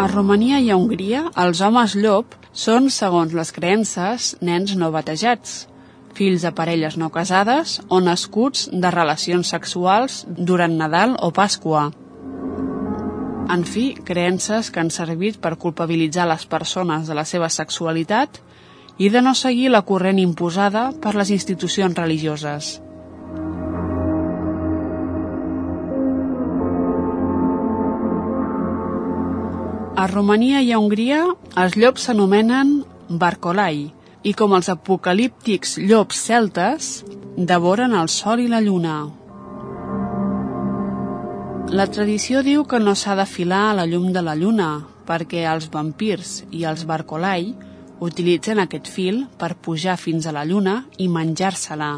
A 0.00 0.06
Romania 0.08 0.58
i 0.64 0.70
a 0.70 0.76
Hongria, 0.80 1.26
els 1.42 1.60
homes 1.60 1.94
llop 1.94 2.34
són, 2.56 2.88
segons 2.88 3.34
les 3.36 3.52
creences, 3.52 4.34
nens 4.40 4.72
no 4.80 4.88
batejats, 4.94 5.66
fills 6.16 6.46
de 6.46 6.50
parelles 6.56 6.96
no 6.96 7.10
casades 7.12 7.78
o 7.88 8.00
nascuts 8.00 8.68
de 8.72 8.90
relacions 8.90 9.52
sexuals 9.52 10.24
durant 10.26 10.78
Nadal 10.80 11.18
o 11.20 11.30
Pasqua. 11.36 11.90
En 13.50 13.64
fi, 13.66 13.96
creences 14.06 14.70
que 14.70 14.78
han 14.78 14.92
servit 14.94 15.40
per 15.42 15.56
culpabilitzar 15.58 16.28
les 16.30 16.44
persones 16.46 17.08
de 17.10 17.16
la 17.18 17.24
seva 17.26 17.48
sexualitat 17.50 18.38
i 19.02 19.08
de 19.10 19.22
no 19.24 19.32
seguir 19.34 19.72
la 19.72 19.82
corrent 19.88 20.20
imposada 20.22 20.90
per 21.02 21.16
les 21.16 21.32
institucions 21.34 21.98
religioses. 21.98 22.76
A 30.00 30.06
Romania 30.08 30.62
i 30.64 30.70
a 30.72 30.78
Hongria 30.78 31.24
els 31.60 31.74
llops 31.76 32.06
s'anomenen 32.06 32.76
barcolai 33.20 33.88
i 34.22 34.32
com 34.36 34.54
els 34.56 34.70
apocalíptics 34.72 35.74
llops 35.80 36.22
celtes 36.28 36.92
devoren 37.36 37.96
el 37.98 38.08
sol 38.08 38.40
i 38.40 38.48
la 38.52 38.62
lluna. 38.64 39.19
La 41.70 41.84
tradició 41.86 42.40
diu 42.42 42.64
que 42.66 42.80
no 42.82 42.96
s'ha 42.98 43.14
de 43.14 43.24
filar 43.30 43.60
a 43.68 43.74
la 43.78 43.84
llum 43.86 44.08
de 44.10 44.24
la 44.26 44.32
lluna 44.34 44.70
perquè 45.06 45.44
els 45.46 45.68
vampirs 45.70 46.40
i 46.50 46.64
els 46.66 46.82
barcolai 46.82 47.52
utilitzen 48.02 48.58
aquest 48.58 48.88
fil 48.90 49.20
per 49.38 49.52
pujar 49.54 49.94
fins 49.94 50.26
a 50.26 50.32
la 50.34 50.42
lluna 50.42 50.80
i 50.98 51.06
menjar-se-la. 51.06 51.92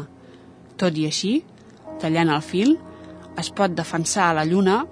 Tot 0.77 0.99
i 1.01 1.07
així, 1.09 1.33
tallant 2.03 2.29
el 2.35 2.45
fil, 2.45 2.75
es 3.41 3.49
pot 3.49 3.73
defensar 3.73 4.27
a 4.27 4.37
la 4.37 4.45
lluna 4.45 4.83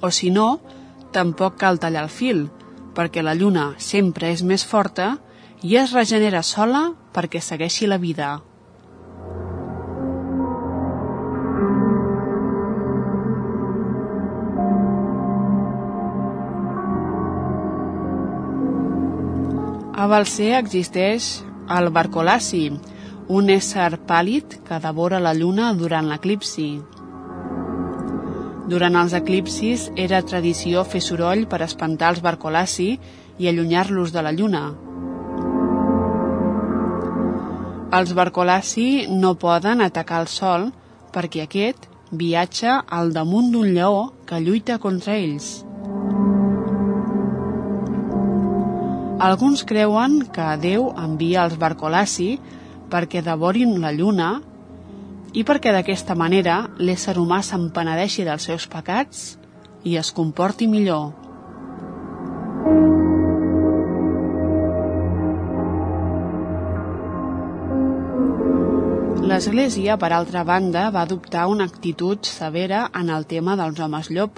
o 0.00 0.08
si 0.08 0.32
no, 0.32 0.48
tampoc 1.12 1.60
cal 1.60 1.76
tallar 1.76 2.06
el 2.08 2.12
fil, 2.16 2.46
perquè 2.96 3.20
la 3.20 3.36
lluna 3.36 3.74
sempre 3.76 4.32
és 4.32 4.40
més 4.40 4.64
forta 4.64 5.18
i 5.60 5.76
es 5.84 5.92
regenera 5.92 6.40
sola 6.40 6.86
perquè 7.12 7.44
segueixi 7.44 7.92
la 7.92 8.00
vida. 8.00 8.38
A 20.04 20.06
Balcer 20.06 20.50
existeix 20.58 21.26
el 21.74 21.86
Barcolaci, 21.96 22.66
un 23.36 23.46
ésser 23.54 23.94
pàl·lid 24.04 24.58
que 24.66 24.76
devora 24.84 25.20
la 25.26 25.32
lluna 25.38 25.70
durant 25.78 26.10
l'eclipsi. 26.10 26.66
Durant 28.68 29.00
els 29.00 29.16
eclipsis 29.16 29.86
era 30.04 30.20
tradició 30.28 30.84
fer 30.84 31.00
soroll 31.08 31.46
per 31.48 31.62
espantar 31.64 32.12
els 32.12 32.20
barcolaci 32.20 32.90
i 33.38 33.48
allunyar-los 33.48 34.12
de 34.12 34.28
la 34.28 34.36
lluna. 34.36 34.62
Els 37.96 38.12
barcolaci 38.20 38.88
no 39.08 39.38
poden 39.40 39.80
atacar 39.80 40.20
el 40.26 40.32
sol 40.36 40.68
perquè 41.16 41.48
aquest 41.48 41.88
viatja 42.12 42.82
al 42.98 43.16
damunt 43.16 43.54
d'un 43.56 43.72
lleó 43.72 44.10
que 44.28 44.44
lluita 44.44 44.82
contra 44.84 45.16
ells. 45.16 45.63
Alguns 49.24 49.62
creuen 49.64 50.18
que 50.36 50.46
Déu 50.60 50.90
envia 51.00 51.46
els 51.46 51.54
barcolaci 51.56 52.34
perquè 52.92 53.22
devorin 53.24 53.78
la 53.80 53.92
lluna 53.96 54.26
i 55.32 55.46
perquè 55.48 55.72
d'aquesta 55.72 56.12
manera 56.12 56.56
l'ésser 56.76 57.14
humà 57.22 57.38
s'empenedeixi 57.40 58.26
dels 58.28 58.44
seus 58.50 58.66
pecats 58.68 59.22
i 59.88 59.96
es 59.96 60.12
comporti 60.12 60.68
millor. 60.68 61.14
L'Església, 69.24 69.96
per 69.96 70.12
altra 70.12 70.44
banda, 70.44 70.90
va 70.92 71.08
adoptar 71.08 71.48
una 71.48 71.64
actitud 71.64 72.28
severa 72.28 72.90
en 72.92 73.08
el 73.08 73.24
tema 73.24 73.56
dels 73.56 73.80
homes 73.80 74.12
llop. 74.12 74.36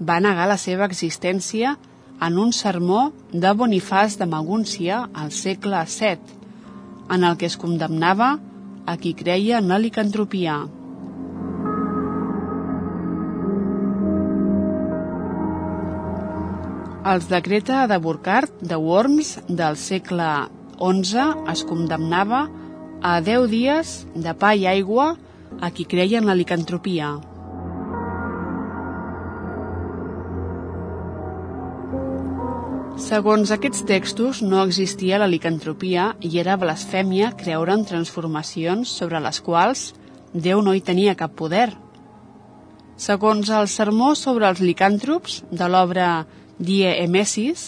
Va 0.00 0.16
negar 0.24 0.48
la 0.48 0.56
seva 0.56 0.88
existència 0.88 1.76
en 2.20 2.38
un 2.38 2.52
sermó 2.52 3.12
de 3.32 3.50
Bonifàs 3.52 4.18
de 4.20 4.26
Magúncia 4.26 5.08
al 5.12 5.32
segle 5.32 5.82
VII, 5.88 6.40
en 7.10 7.24
el 7.24 7.36
que 7.36 7.46
es 7.46 7.56
condemnava 7.56 8.38
a 8.86 8.96
qui 8.96 9.14
creia 9.14 9.58
en 9.58 9.68
la 9.68 9.78
licantropia. 9.78 10.62
Els 17.04 17.28
decreta 17.28 17.84
de 17.90 17.98
Burkhardt 18.00 18.62
de 18.64 18.76
Worms 18.80 19.34
del 19.48 19.76
segle 19.76 20.30
XI 20.80 21.26
es 21.52 21.64
condemnava 21.68 22.46
a 23.04 23.18
10 23.20 23.50
dies 23.52 23.92
de 24.16 24.32
pa 24.32 24.54
i 24.56 24.64
aigua 24.70 25.12
a 25.60 25.70
qui 25.70 25.84
creia 25.84 26.18
en 26.22 26.26
la 26.30 26.36
licantropia. 26.38 27.12
Segons 33.04 33.50
aquests 33.52 33.82
textos, 33.84 34.38
no 34.40 34.62
existia 34.64 35.18
la 35.20 35.26
licantropia 35.28 36.06
i 36.24 36.38
era 36.40 36.54
blasfèmia 36.56 37.34
creure 37.36 37.74
en 37.76 37.82
transformacions 37.84 38.88
sobre 38.88 39.20
les 39.20 39.42
quals 39.44 39.90
Déu 40.32 40.62
no 40.64 40.72
hi 40.72 40.80
tenia 40.80 41.12
cap 41.18 41.34
poder. 41.36 41.66
Segons 42.96 43.50
el 43.58 43.68
sermó 43.68 44.14
sobre 44.16 44.48
els 44.48 44.64
licàntrops 44.64 45.42
de 45.52 45.68
l'obra 45.68 46.08
Die 46.56 46.94
Emesis, 47.04 47.66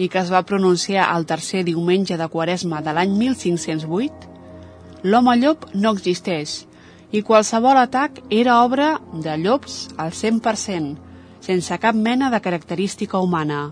i 0.00 0.08
que 0.08 0.22
es 0.24 0.32
va 0.32 0.42
pronunciar 0.48 1.10
el 1.12 1.28
tercer 1.28 1.62
diumenge 1.68 2.16
de 2.16 2.32
Quaresma 2.32 2.80
de 2.80 2.96
l'any 2.96 3.14
1508, 3.20 4.32
l'home 5.04 5.38
llop 5.44 5.68
no 5.76 5.92
existeix 5.92 6.62
i 7.12 7.20
qualsevol 7.20 7.84
atac 7.84 8.24
era 8.32 8.62
obra 8.64 8.94
de 9.12 9.36
llops 9.44 9.90
al 10.00 10.16
100%, 10.24 10.92
sense 11.52 11.82
cap 11.84 11.94
mena 11.94 12.32
de 12.32 12.40
característica 12.40 13.20
humana. 13.20 13.64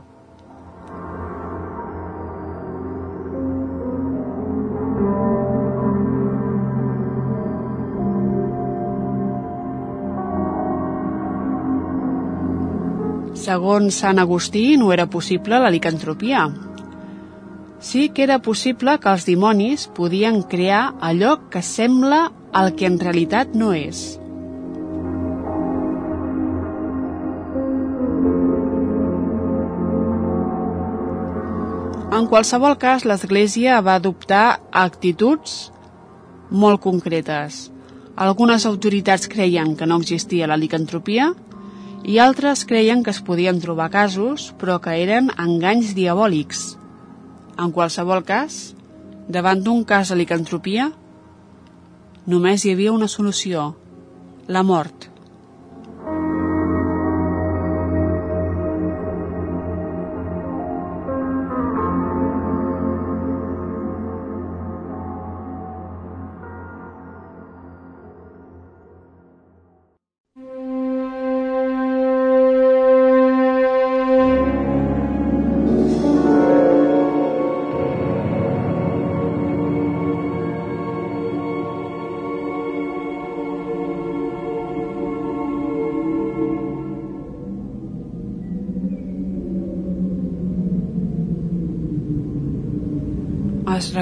Segons 13.43 13.97
Sant 13.99 14.21
Agustí, 14.23 14.77
no 14.79 14.93
era 14.95 15.09
possible 15.11 15.59
la 15.59 15.71
licantropia. 15.75 16.45
Sí 17.83 18.09
que 18.15 18.23
era 18.23 18.39
possible 18.39 18.95
que 19.03 19.11
els 19.11 19.27
dimonis 19.27 19.89
podien 19.97 20.45
crear 20.47 20.93
allò 21.03 21.33
que 21.51 21.63
sembla 21.67 22.29
el 22.61 22.77
que 22.79 22.87
en 22.87 23.01
realitat 23.03 23.57
no 23.59 23.73
és. 23.75 24.05
En 32.13 32.31
qualsevol 32.31 32.79
cas, 32.79 33.03
l'Església 33.09 33.83
va 33.83 33.99
adoptar 33.99 34.61
actituds 34.71 35.73
molt 36.51 36.79
concretes. 36.85 37.73
Algunes 38.15 38.69
autoritats 38.71 39.27
creien 39.33 39.75
que 39.75 39.89
no 39.89 39.99
existia 39.99 40.47
la 40.47 40.61
licantropia 40.61 41.33
i 42.05 42.19
altres 42.19 42.65
creien 42.67 43.05
que 43.07 43.13
es 43.15 43.23
podien 43.23 43.61
trobar 43.63 43.91
casos, 43.95 44.51
però 44.59 44.81
que 44.83 44.97
eren 44.99 45.31
enganys 45.39 45.95
diabòlics. 45.95 46.65
En 47.63 47.71
qualsevol 47.71 48.25
cas, 48.27 48.75
davant 49.29 49.63
d'un 49.63 49.85
cas 49.87 50.11
de 50.11 50.19
licantropia, 50.19 50.91
només 52.27 52.65
hi 52.65 52.75
havia 52.75 52.97
una 52.97 53.11
solució, 53.11 53.73
la 54.49 54.67
mort. 54.67 55.12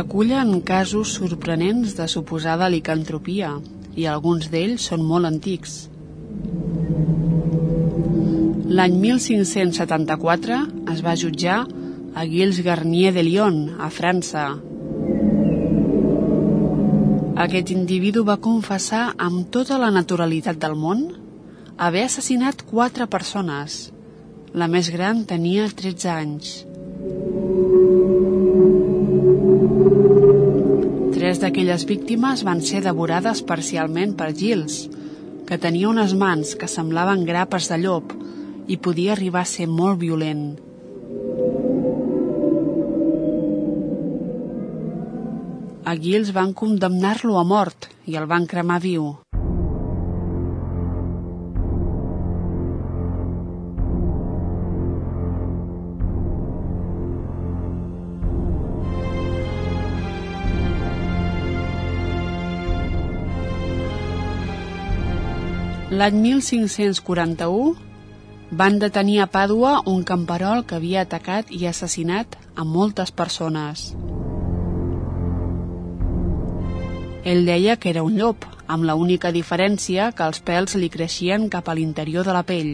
Recullen 0.01 0.63
casos 0.65 1.13
sorprenents 1.19 1.93
de 1.99 2.07
suposada 2.09 2.71
licantropia 2.73 3.51
i 4.01 4.07
alguns 4.09 4.47
d'ells 4.49 4.87
són 4.89 5.03
molt 5.05 5.29
antics. 5.29 5.75
L'any 8.79 8.97
1574 9.03 10.61
es 10.95 11.03
va 11.05 11.17
jutjar 11.23 11.59
a 12.15 12.25
Gilles 12.25 12.63
Garnier 12.65 13.13
de 13.13 13.27
Lyon, 13.27 13.59
a 13.77 13.91
França. 13.93 14.47
Aquest 17.45 17.75
individu 17.77 18.25
va 18.25 18.41
confessar 18.41 19.05
amb 19.29 19.51
tota 19.53 19.77
la 19.85 19.93
naturalitat 19.93 20.57
del 20.65 20.79
món 20.81 21.05
haver 21.77 22.07
assassinat 22.09 22.65
quatre 22.73 23.11
persones. 23.19 23.91
La 24.55 24.71
més 24.71 24.89
gran 24.97 25.27
tenia 25.29 25.69
13 25.69 26.13
anys. 26.17 26.59
Tres 31.31 31.39
d'aquelles 31.39 31.85
víctimes 31.87 32.41
van 32.43 32.59
ser 32.67 32.81
devorades 32.83 33.41
parcialment 33.47 34.17
per 34.19 34.33
Gilles, 34.35 34.81
que 35.47 35.59
tenia 35.63 35.87
unes 35.87 36.11
mans 36.19 36.57
que 36.59 36.67
semblaven 36.73 37.23
grapes 37.29 37.69
de 37.71 37.79
llop 37.85 38.17
i 38.67 38.81
podia 38.87 39.13
arribar 39.15 39.45
a 39.47 39.51
ser 39.53 39.69
molt 39.71 40.01
violent. 40.03 40.43
A 45.87 45.95
Gilles 46.03 46.35
van 46.35 46.51
condemnar-lo 46.65 47.39
a 47.39 47.47
mort 47.55 47.93
i 48.11 48.19
el 48.19 48.27
van 48.27 48.51
cremar 48.51 48.83
viu. 48.83 49.13
L'any 66.01 66.15
1541 66.17 67.75
van 68.57 68.79
detenir 68.81 69.19
a 69.21 69.27
Pàdua 69.29 69.71
un 69.91 69.99
camperol 70.09 70.63
que 70.65 70.79
havia 70.79 71.03
atacat 71.05 71.51
i 71.53 71.67
assassinat 71.69 72.39
a 72.57 72.65
moltes 72.65 73.11
persones. 73.13 73.83
Ell 77.33 77.45
deia 77.45 77.75
que 77.77 77.91
era 77.93 78.05
un 78.07 78.17
llop, 78.17 78.47
amb 78.67 78.89
la 78.89 78.95
única 78.97 79.29
diferència 79.35 80.07
que 80.17 80.25
els 80.25 80.41
pèls 80.47 80.79
li 80.81 80.89
creixien 80.95 81.51
cap 81.53 81.69
a 81.69 81.75
l'interior 81.77 82.25
de 82.25 82.39
la 82.39 82.45
pell. 82.49 82.73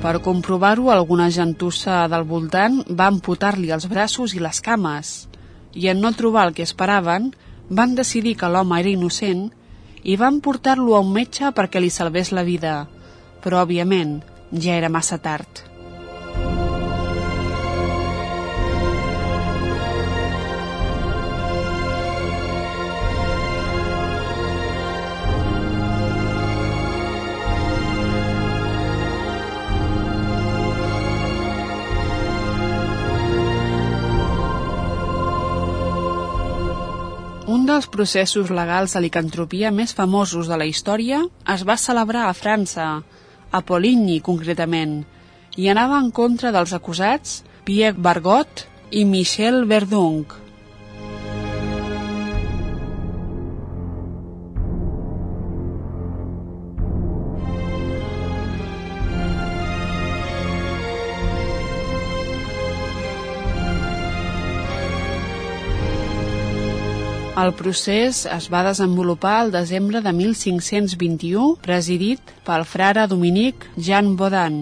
Per 0.00 0.14
comprovar-ho, 0.24 0.88
alguna 0.96 1.28
gentussa 1.28 2.06
del 2.08 2.24
voltant 2.24 2.80
va 2.88 3.10
amputar-li 3.12 3.76
els 3.76 3.84
braços 3.92 4.32
i 4.32 4.40
les 4.40 4.64
cames, 4.64 5.28
i 5.74 5.92
en 5.92 6.00
no 6.00 6.16
trobar 6.16 6.48
el 6.48 6.56
que 6.56 6.64
esperaven, 6.64 7.34
van 7.68 7.94
decidir 7.94 8.38
que 8.40 8.48
l'home 8.48 8.80
era 8.80 8.88
innocent 8.96 9.50
i 10.02 10.16
van 10.16 10.40
portar-lo 10.40 10.96
a 10.96 11.02
un 11.04 11.12
metge 11.12 11.52
perquè 11.54 11.80
li 11.82 11.90
salvés 11.90 12.32
la 12.32 12.44
vida, 12.46 12.86
però, 13.42 13.64
òbviament, 13.64 14.20
ja 14.52 14.76
era 14.78 14.92
massa 14.92 15.18
tard. 15.18 15.67
Dels 37.78 37.92
processos 37.94 38.48
legals 38.50 38.96
de 38.96 39.00
licantropia 39.04 39.70
més 39.70 39.92
famosos 39.94 40.48
de 40.50 40.56
la 40.58 40.66
història 40.66 41.20
es 41.54 41.62
va 41.68 41.76
celebrar 41.78 42.24
a 42.26 42.34
França, 42.34 42.86
a 43.54 43.60
Poligny 43.68 44.18
concretament, 44.28 45.04
i 45.54 45.70
anava 45.70 46.00
en 46.02 46.10
contra 46.10 46.50
dels 46.50 46.74
acusats 46.74 47.38
Pierre 47.68 48.02
Bargot 48.02 48.66
i 48.90 49.04
Michel 49.06 49.62
Verdung. 49.70 50.47
El 67.38 67.52
procés 67.54 68.24
es 68.34 68.46
va 68.50 68.64
desenvolupar 68.66 69.36
al 69.40 69.52
desembre 69.54 70.00
de 70.02 70.10
1521, 70.10 71.52
presidit 71.62 72.32
pel 72.48 72.64
frare 72.66 73.04
dominic 73.12 73.66
Jean 73.76 74.08
Baudin. 74.18 74.56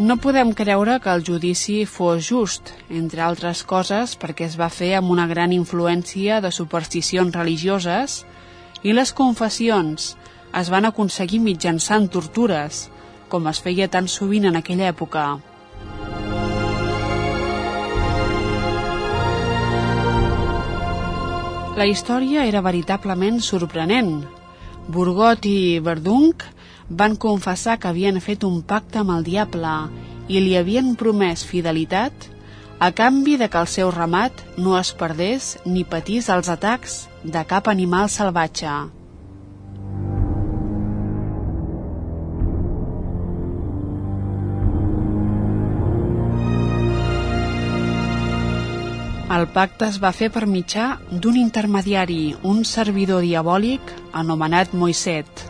No 0.00 0.16
podem 0.24 0.54
creure 0.56 0.96
que 1.04 1.12
el 1.12 1.26
judici 1.26 1.76
fos 1.84 2.30
just, 2.30 2.72
entre 3.02 3.26
altres 3.26 3.60
coses 3.74 4.16
perquè 4.16 4.48
es 4.48 4.56
va 4.56 4.70
fer 4.72 4.94
amb 4.96 5.12
una 5.12 5.28
gran 5.28 5.52
influència 5.52 6.40
de 6.40 6.54
supersticions 6.60 7.36
religioses 7.36 8.22
i 8.80 8.96
les 8.96 9.12
confessions 9.12 10.14
es 10.64 10.72
van 10.72 10.88
aconseguir 10.88 11.44
mitjançant 11.44 12.08
tortures, 12.08 12.86
com 13.28 13.52
es 13.52 13.60
feia 13.60 13.92
tan 13.92 14.08
sovint 14.08 14.48
en 14.48 14.56
aquella 14.56 14.88
època. 14.96 15.28
La 21.80 21.86
història 21.88 22.42
era 22.44 22.60
veritablement 22.60 23.38
sorprenent. 23.40 24.10
Burgot 24.92 25.46
i 25.48 25.78
Verdunk 25.80 26.44
van 27.02 27.14
confessar 27.16 27.78
que 27.80 27.88
havien 27.88 28.20
fet 28.20 28.44
un 28.44 28.58
pacte 28.72 29.00
amb 29.00 29.14
el 29.14 29.24
diable 29.24 29.72
i 30.28 30.44
li 30.44 30.52
havien 30.60 30.92
promès 31.00 31.46
fidelitat 31.54 32.28
a 32.84 32.92
canvi 32.92 33.40
de 33.40 33.48
que 33.48 33.64
el 33.64 33.72
seu 33.78 33.96
ramat 33.96 34.44
no 34.60 34.76
es 34.76 34.92
perdés 34.92 35.54
ni 35.64 35.88
patís 35.88 36.28
els 36.28 36.52
atacs 36.52 37.06
de 37.24 37.48
cap 37.48 37.72
animal 37.72 38.12
salvatge. 38.12 38.99
El 49.40 49.46
pacte 49.48 49.86
es 49.88 49.96
va 50.02 50.10
fer 50.12 50.26
per 50.28 50.42
mitjà 50.44 50.86
d'un 51.10 51.36
intermediari, 51.40 52.34
un 52.44 52.58
servidor 52.68 53.22
diabòlic 53.24 53.92
anomenat 54.20 54.74
Moisset. 54.76 55.44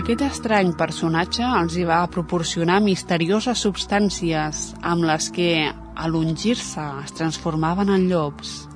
Aquest 0.00 0.24
estrany 0.26 0.74
personatge 0.76 1.46
els 1.62 1.78
hi 1.78 1.86
va 1.88 2.02
proporcionar 2.12 2.82
misterioses 2.84 3.64
substàncies 3.64 4.66
amb 4.82 5.08
les 5.08 5.30
que, 5.32 5.52
a 5.70 6.12
l'ungir-se, 6.12 6.90
es 7.06 7.16
transformaven 7.16 7.94
en 7.96 8.10
llops. 8.12 8.69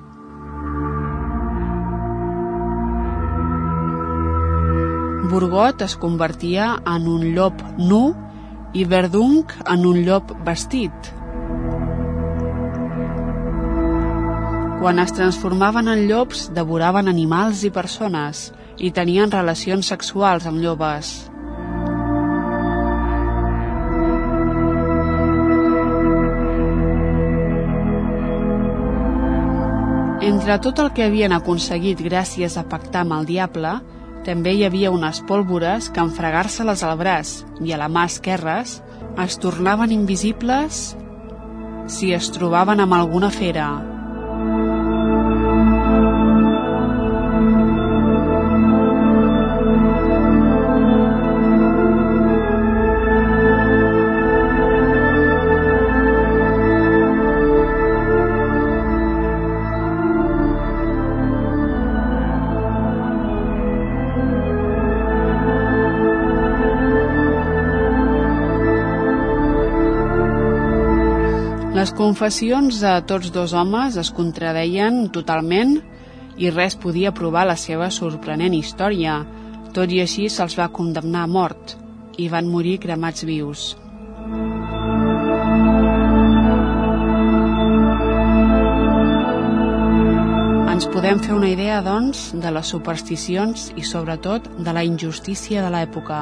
Burgot 5.29 5.81
es 5.81 5.95
convertia 5.97 6.75
en 6.85 7.07
un 7.09 7.23
llop 7.33 7.61
nu 7.77 8.13
i 8.77 8.83
Verdunk 8.85 9.53
en 9.71 9.85
un 9.89 10.01
llop 10.05 10.33
vestit. 10.45 11.11
Quan 14.81 14.99
es 15.01 15.15
transformaven 15.17 15.87
en 15.89 16.03
llops, 16.09 16.49
devoraven 16.53 17.09
animals 17.09 17.63
i 17.65 17.71
persones 17.73 18.51
i 18.77 18.91
tenien 18.93 19.33
relacions 19.33 19.89
sexuals 19.89 20.45
amb 20.45 20.61
llobes. 20.61 21.15
Entre 30.25 30.59
tot 30.61 30.79
el 30.85 30.93
que 30.93 31.07
havien 31.07 31.33
aconseguit 31.33 32.01
gràcies 32.01 32.59
a 32.59 32.67
pactar 32.69 33.05
amb 33.05 33.13
el 33.17 33.29
diable, 33.29 33.77
també 34.25 34.55
hi 34.55 34.63
havia 34.65 34.91
unes 34.93 35.21
pólvores 35.29 35.91
que 35.93 36.01
en 36.01 36.11
fregar-se-les 36.13 36.83
al 36.83 36.97
braç 36.97 37.35
i 37.61 37.73
a 37.75 37.79
la 37.81 37.89
mà 37.89 38.07
esquerres 38.09 38.79
es 39.21 39.37
tornaven 39.41 39.93
invisibles 39.93 40.95
si 41.87 42.13
es 42.17 42.31
trobaven 42.33 42.81
amb 42.81 42.97
alguna 42.97 43.29
fera. 43.29 43.94
Confessions 72.05 72.83
de 72.83 72.91
tots 73.09 73.31
dos 73.33 73.53
homes 73.57 73.95
es 73.97 74.11
contradeien 74.13 75.07
totalment 75.15 75.71
i 76.37 76.51
res 76.53 76.75
podia 76.77 77.13
provar 77.17 77.47
la 77.49 77.55
seva 77.57 77.87
sorprenent 77.89 78.53
història. 78.53 79.15
Tot 79.73 79.89
i 79.89 80.03
així 80.03 80.27
se'ls 80.29 80.53
va 80.59 80.69
condemnar 80.75 81.23
a 81.25 81.31
mort 81.37 81.73
i 82.21 82.27
van 82.29 82.45
morir 82.51 82.75
cremats 82.83 83.25
vius. 83.25 83.63
Ens 90.75 90.85
podem 90.93 91.23
fer 91.25 91.33
una 91.33 91.49
idea, 91.49 91.81
doncs, 91.81 92.27
de 92.37 92.53
les 92.53 92.69
supersticions 92.75 93.71
i, 93.73 93.81
sobretot, 93.81 94.51
de 94.61 94.77
la 94.77 94.85
injustícia 94.85 95.65
de 95.65 95.73
l'època. 95.73 96.21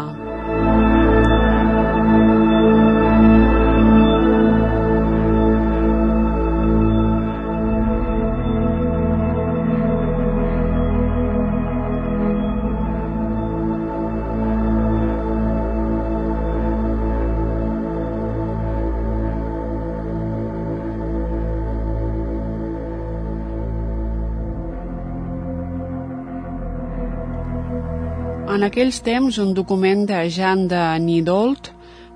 En 28.63 28.69
aquells 28.69 29.01
temps, 29.03 29.35
un 29.43 29.49
document 29.51 30.05
de 30.07 30.21
Jean 30.31 30.61
de 30.71 30.79
Nidolt 31.03 31.65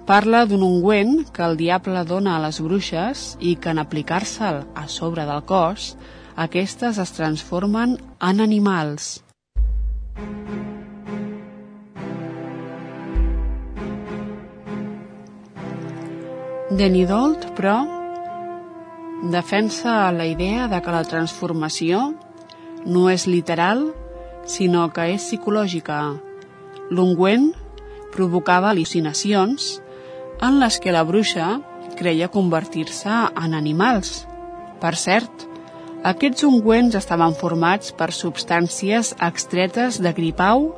parla 0.08 0.46
d'un 0.48 0.62
ungüent 0.64 1.26
que 1.36 1.42
el 1.44 1.58
diable 1.60 2.06
dona 2.08 2.38
a 2.38 2.40
les 2.40 2.62
bruixes 2.64 3.24
i 3.44 3.58
que 3.60 3.74
en 3.74 3.82
aplicar-se'l 3.82 4.62
a 4.72 4.86
sobre 4.88 5.26
del 5.28 5.42
cos, 5.44 5.98
aquestes 6.40 7.02
es 7.04 7.12
transformen 7.18 7.98
en 8.24 8.40
animals. 8.40 9.10
Denidolt, 16.72 17.44
però, 17.60 17.76
defensa 19.36 19.98
la 20.16 20.30
idea 20.32 20.72
de 20.72 20.80
que 20.80 20.96
la 20.96 21.04
transformació 21.04 22.14
no 22.86 23.10
és 23.12 23.28
literal, 23.28 23.90
sinó 24.48 24.88
que 24.96 25.10
és 25.18 25.28
psicològica. 25.28 26.00
L'ungüent 26.90 27.50
provocava 28.14 28.72
al·lucinacions 28.72 29.68
en 30.44 30.60
les 30.62 30.78
que 30.80 30.94
la 30.96 31.04
bruixa 31.04 31.58
creia 32.00 32.30
convertir-se 32.32 33.12
en 33.12 33.56
animals. 33.58 34.22
Per 34.80 34.94
cert, 34.96 35.48
aquests 36.08 36.46
ungüents 36.48 36.96
estaven 36.96 37.36
formats 37.36 37.92
per 37.98 38.12
substàncies 38.16 39.16
extretes 39.28 40.00
de 40.00 40.14
gripau, 40.16 40.70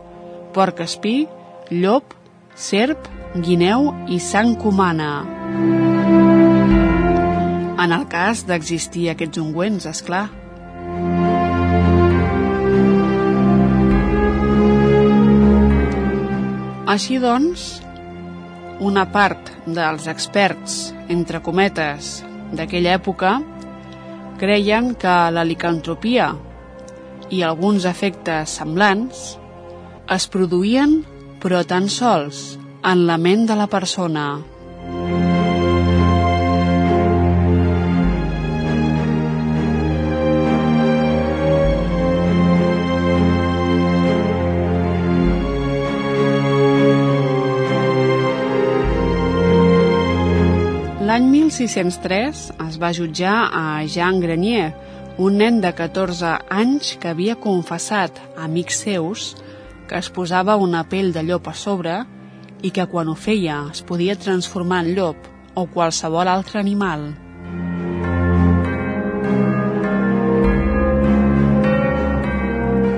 porc 0.56 0.82
espí, 0.86 1.28
llop, 1.70 2.16
serp, 2.56 3.06
guineu 3.36 3.92
i 4.10 4.18
sang 4.24 4.56
humana. 4.66 5.12
En 7.80 7.94
el 7.94 8.10
cas 8.10 8.48
d'existir 8.48 9.10
aquests 9.12 9.38
ungüents, 9.38 9.86
és 9.86 10.02
clar. 10.08 10.28
Així 16.90 17.20
doncs, 17.22 17.84
una 18.82 19.04
part 19.14 19.52
dels 19.70 20.08
experts, 20.10 20.78
entre 21.14 21.42
cometes, 21.46 22.24
d'aquella 22.50 22.96
època 22.98 23.36
creien 24.42 24.96
que 24.98 25.16
la 25.36 25.44
licantropia 25.46 26.32
i 27.30 27.44
alguns 27.46 27.86
efectes 27.86 28.56
semblants 28.58 29.36
es 30.16 30.26
produïen 30.34 31.04
però 31.44 31.62
tan 31.62 31.92
sols 31.94 32.58
en 32.82 33.06
la 33.06 33.20
ment 33.22 33.46
de 33.46 33.60
la 33.60 33.70
persona. 33.70 34.26
1603 51.60 52.42
es 52.70 52.76
va 52.80 52.94
jutjar 52.96 53.50
a 53.52 53.84
Jean 53.84 54.22
Grenier, 54.24 54.70
un 55.20 55.36
nen 55.42 55.58
de 55.60 55.74
14 55.76 56.38
anys 56.56 56.94
que 57.02 57.10
havia 57.12 57.36
confessat 57.36 58.16
a 58.38 58.46
amics 58.46 58.80
seus 58.86 59.34
que 59.90 60.00
es 60.00 60.08
posava 60.16 60.56
una 60.56 60.86
pell 60.88 61.12
de 61.12 61.26
llop 61.28 61.50
a 61.52 61.56
sobre 61.58 61.98
i 62.64 62.72
que 62.72 62.86
quan 62.88 63.12
ho 63.12 63.18
feia 63.20 63.58
es 63.74 63.84
podia 63.84 64.16
transformar 64.16 64.86
en 64.86 64.94
llop 64.96 65.28
o 65.60 65.66
qualsevol 65.68 66.32
altre 66.32 66.64
animal. 66.64 67.10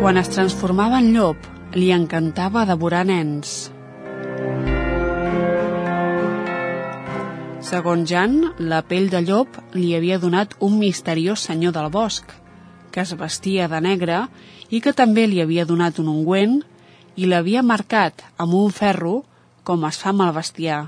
Quan 0.01 0.21
es 0.21 0.33
transformava 0.37 1.01
en 1.01 1.13
llop, 1.15 1.49
li 1.73 1.89
encantava 1.95 2.67
devorar 2.69 3.07
nens. 3.09 3.71
Segons 7.71 8.03
Jan, 8.03 8.33
la 8.59 8.81
pell 8.83 9.05
de 9.07 9.21
llop 9.23 9.55
li 9.77 9.93
havia 9.95 10.17
donat 10.19 10.57
un 10.59 10.73
misteriós 10.75 11.45
senyor 11.47 11.71
del 11.71 11.85
bosc, 11.87 12.25
que 12.91 12.99
es 13.05 13.13
vestia 13.15 13.69
de 13.71 13.77
negre 13.79 14.17
i 14.67 14.81
que 14.83 14.91
també 14.91 15.23
li 15.23 15.39
havia 15.39 15.63
donat 15.69 16.01
un 16.03 16.09
ungüent 16.11 16.57
i 17.15 17.29
l'havia 17.31 17.63
marcat 17.63 18.25
amb 18.35 18.57
un 18.59 18.73
ferro 18.75 19.13
com 19.63 19.85
es 19.87 19.99
fa 20.01 20.11
amb 20.11 20.25
el 20.25 20.33
bestiar. 20.35 20.81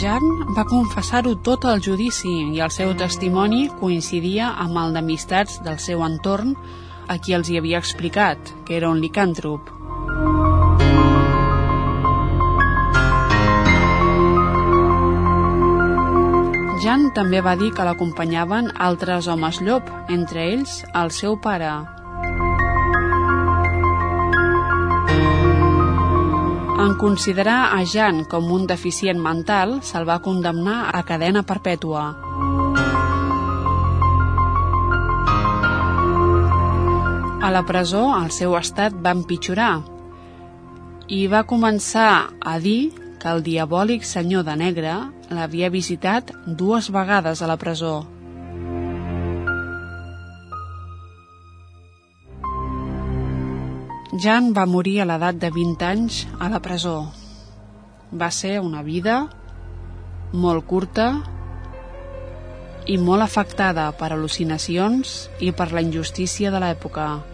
Jan 0.00 0.24
va 0.56 0.64
confessar-ho 0.72 1.34
tot 1.44 1.68
al 1.68 1.84
judici 1.84 2.32
i 2.56 2.64
el 2.64 2.72
seu 2.72 2.96
testimoni 3.04 3.66
coincidia 3.84 4.48
amb 4.64 4.80
el 4.86 4.96
d'amistats 4.96 5.60
del 5.68 5.76
seu 5.76 6.08
entorn 6.08 6.56
a 7.04 7.20
qui 7.20 7.36
els 7.36 7.52
hi 7.52 7.60
havia 7.60 7.84
explicat 7.84 8.56
que 8.64 8.80
era 8.80 8.88
un 8.88 9.04
licàntrop. 9.04 9.71
Jan 16.82 17.12
també 17.14 17.38
va 17.38 17.52
dir 17.54 17.68
que 17.70 17.84
l'acompanyaven 17.86 18.72
altres 18.82 19.28
homes 19.30 19.60
llop, 19.62 19.86
entre 20.10 20.42
ells 20.50 20.80
el 20.98 21.12
seu 21.14 21.36
pare. 21.38 21.70
En 26.82 26.96
considerar 26.98 27.70
a 27.76 27.84
Jan 27.86 28.24
com 28.26 28.50
un 28.50 28.66
deficient 28.66 29.22
mental, 29.22 29.76
se'l 29.86 30.08
va 30.08 30.18
condemnar 30.24 30.88
a 30.90 31.04
cadena 31.06 31.44
perpètua. 31.46 32.02
A 37.42 37.54
la 37.54 37.62
presó, 37.68 38.08
el 38.18 38.34
seu 38.34 38.58
estat 38.58 38.98
va 39.06 39.14
empitjorar 39.14 39.72
i 41.06 41.28
va 41.30 41.46
començar 41.46 42.12
a 42.40 42.58
dir 42.58 42.90
que 43.22 43.30
el 43.30 43.46
diabòlic 43.46 44.02
senyor 44.02 44.42
de 44.50 44.58
negre 44.58 44.98
l'havia 45.36 45.70
visitat 45.72 46.32
dues 46.46 46.90
vegades 46.92 47.42
a 47.42 47.48
la 47.50 47.56
presó. 47.60 48.02
Jan 54.22 54.52
va 54.52 54.66
morir 54.68 55.00
a 55.00 55.06
l'edat 55.08 55.38
de 55.40 55.48
20 55.50 55.86
anys 55.88 56.22
a 56.38 56.50
la 56.52 56.60
presó. 56.60 56.96
Va 58.12 58.28
ser 58.30 58.58
una 58.60 58.82
vida 58.84 59.22
molt 60.32 60.66
curta 60.68 61.08
i 62.86 62.98
molt 62.98 63.24
afectada 63.24 63.88
per 63.96 64.12
al·lucinacions 64.12 65.14
i 65.40 65.52
per 65.56 65.72
la 65.72 65.80
injustícia 65.80 66.52
de 66.52 66.60
l'època. 66.60 67.31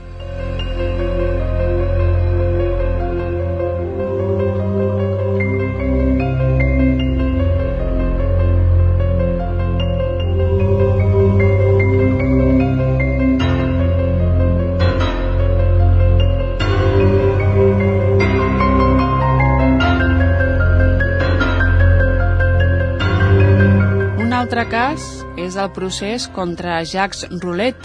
Cas 25.49 25.57
és 25.57 25.57
el 25.57 25.71
procés 25.73 26.29
contra 26.29 26.85
Jacques 26.85 27.25
Roulet, 27.41 27.77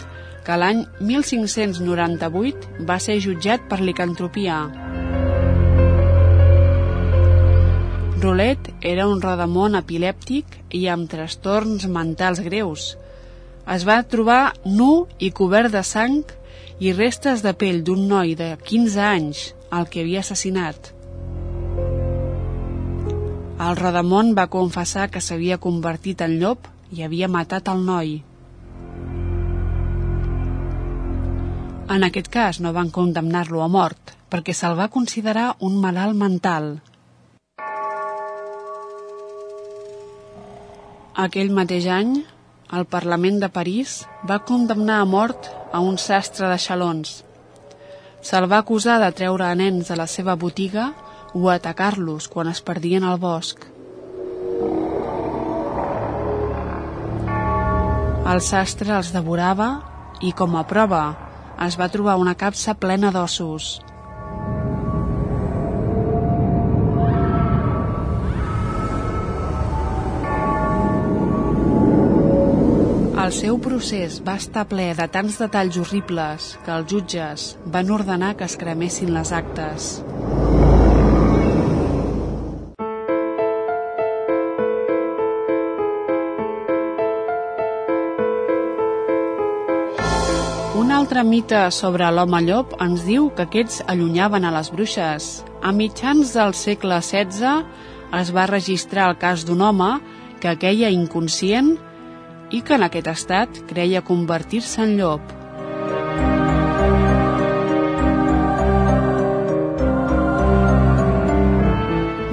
que 0.44 0.56
l'any 0.58 0.86
1598 1.00 2.84
va 2.86 3.00
ser 3.00 3.20
jutjat 3.24 3.62
per 3.70 3.80
licantropia. 3.80 4.68
Roulet 8.20 8.70
era 8.82 9.08
un 9.08 9.22
rodamont 9.22 9.76
epilèptic 9.76 10.46
i 10.72 10.88
amb 10.88 11.10
trastorns 11.10 11.88
mentals 11.88 12.42
greus. 12.44 12.98
Es 13.68 13.86
va 13.88 14.04
trobar 14.04 14.54
nu 14.66 15.08
i 15.20 15.32
cobert 15.32 15.72
de 15.72 15.84
sang 15.84 16.24
i 16.80 16.92
restes 16.92 17.44
de 17.44 17.54
pell 17.54 17.84
d'un 17.84 18.08
noi 18.08 18.36
de 18.36 18.58
15 18.60 19.00
anys, 19.00 19.54
el 19.72 19.88
que 19.88 20.04
havia 20.04 20.20
assassinat. 20.20 20.92
El 23.64 23.78
Rodamont 23.80 24.34
va 24.36 24.50
confessar 24.52 25.08
que 25.10 25.22
s'havia 25.22 25.62
convertit 25.62 26.20
en 26.26 26.40
llop 26.42 26.73
i 26.94 27.04
havia 27.04 27.28
matat 27.28 27.70
el 27.74 27.82
noi. 27.88 28.14
En 31.94 32.06
aquest 32.08 32.30
cas 32.32 32.62
no 32.64 32.72
van 32.74 32.90
condemnar-lo 32.94 33.62
a 33.64 33.68
mort, 33.68 34.14
perquè 34.32 34.54
se'l 34.56 34.78
va 34.80 34.92
considerar 34.94 35.50
un 35.68 35.76
malalt 35.82 36.18
mental. 36.18 36.70
Aquell 41.26 41.52
mateix 41.54 41.86
any, 41.94 42.16
el 42.74 42.88
Parlament 42.90 43.38
de 43.44 43.50
París 43.54 44.00
va 44.30 44.40
condemnar 44.48 45.02
a 45.02 45.10
mort 45.10 45.52
a 45.72 45.82
un 45.90 46.00
sastre 46.02 46.50
de 46.50 46.58
xalons. 46.58 47.20
Se'l 48.24 48.48
va 48.50 48.64
acusar 48.64 48.98
de 49.04 49.12
treure 49.20 49.46
a 49.46 49.54
nens 49.60 49.92
de 49.92 50.00
la 50.00 50.08
seva 50.08 50.34
botiga 50.46 50.88
o 51.34 51.50
atacar-los 51.54 52.32
quan 52.34 52.50
es 52.50 52.64
perdien 52.66 53.04
al 53.04 53.20
bosc. 53.22 53.68
El 58.24 58.40
sastre 58.40 58.94
els 58.96 59.10
devorava 59.12 59.66
i, 60.24 60.30
com 60.32 60.54
a 60.56 60.62
prova, 60.64 61.02
es 61.66 61.76
va 61.80 61.90
trobar 61.92 62.14
una 62.22 62.34
capsa 62.40 62.72
plena 62.72 63.10
d'ossos. 63.12 63.82
El 73.24 73.36
seu 73.36 73.60
procés 73.68 74.22
va 74.24 74.38
estar 74.40 74.64
ple 74.72 74.90
de 74.96 75.10
tants 75.12 75.44
detalls 75.44 75.84
horribles 75.84 76.50
que 76.64 76.74
els 76.78 76.90
jutges 76.96 77.52
van 77.76 77.92
ordenar 77.92 78.34
que 78.40 78.48
es 78.48 78.56
cremessin 78.64 79.12
les 79.20 79.36
actes. 79.36 79.94
Altre 91.14 91.30
mite 91.30 91.60
sobre 91.70 92.08
l'home 92.10 92.40
llop 92.42 92.72
ens 92.82 93.04
diu 93.06 93.28
que 93.38 93.44
aquests 93.46 93.84
allunyaven 93.86 94.48
a 94.48 94.52
les 94.56 94.72
bruixes. 94.74 95.44
A 95.62 95.70
mitjans 95.70 96.32
del 96.34 96.56
segle 96.58 96.98
XVI 97.06 97.60
es 98.18 98.32
va 98.34 98.48
registrar 98.50 99.12
el 99.12 99.20
cas 99.22 99.44
d'un 99.46 99.62
home 99.62 99.92
que 100.42 100.56
queia 100.58 100.90
inconscient 100.90 101.76
i 102.50 102.64
que 102.66 102.74
en 102.80 102.88
aquest 102.88 103.12
estat 103.12 103.60
creia 103.70 104.02
convertir-se 104.02 104.82
en 104.82 104.96
llop. 104.98 105.22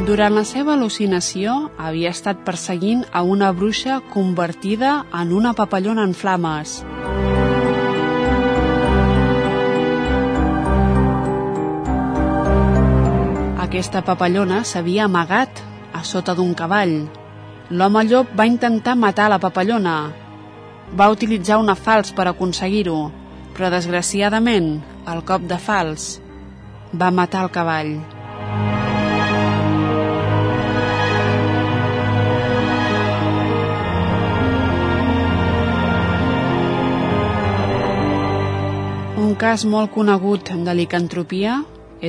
Durant 0.09 0.41
la 0.41 0.47
seva 0.49 0.73
al·lucinació 0.79 1.67
havia 1.77 2.17
estat 2.17 2.41
perseguint 2.49 3.05
a 3.13 3.21
una 3.29 3.53
bruixa 3.53 4.01
convertida 4.17 5.03
en 5.13 5.37
una 5.37 5.53
papallona 5.53 6.09
en 6.09 6.17
flames. 6.17 6.81
Aquesta 13.81 14.03
papallona 14.05 14.59
s'havia 14.69 15.07
amagat 15.07 15.61
a 15.97 16.03
sota 16.05 16.35
d'un 16.37 16.51
cavall. 16.53 16.91
L'home 17.73 18.01
llop 18.05 18.33
va 18.37 18.45
intentar 18.45 18.93
matar 18.93 19.31
la 19.33 19.39
papallona. 19.41 19.95
Va 21.01 21.07
utilitzar 21.09 21.57
una 21.63 21.73
fals 21.73 22.11
per 22.13 22.27
aconseguir-ho, 22.29 22.97
però 23.57 23.71
desgraciadament, 23.73 24.67
el 25.09 25.23
cop 25.31 25.47
de 25.49 25.57
fals 25.57 26.19
va 26.93 27.09
matar 27.09 27.47
el 27.47 27.49
cavall. 27.55 27.95
Un 39.25 39.33
cas 39.47 39.65
molt 39.65 39.95
conegut 39.97 40.53
de 40.69 40.77
licantropia 40.83 41.57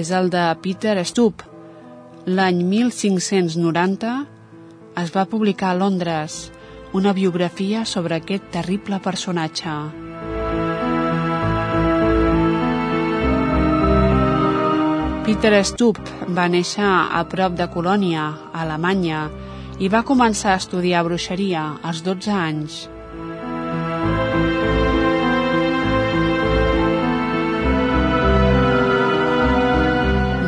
és 0.03 0.11
el 0.11 0.27
de 0.35 0.43
Peter 0.67 0.97
Stoop, 1.05 1.47
L'any 2.29 2.59
1590 2.69 4.09
es 5.01 5.09
va 5.09 5.23
publicar 5.25 5.71
a 5.71 5.77
Londres 5.79 6.51
una 6.93 7.15
biografia 7.17 7.81
sobre 7.81 8.19
aquest 8.19 8.51
terrible 8.53 8.99
personatge. 9.01 9.73
Peter 15.25 15.63
Stupp 15.65 15.97
va 16.37 16.45
néixer 16.45 16.85
a 16.85 17.25
prop 17.25 17.57
de 17.57 17.65
Colònia, 17.73 18.29
a 18.53 18.67
Alemanya, 18.67 19.25
i 19.81 19.89
va 19.89 20.05
començar 20.05 20.53
a 20.53 20.61
estudiar 20.61 21.01
bruixeria 21.09 21.71
als 21.81 22.05
12 22.05 22.37
anys. 22.37 22.83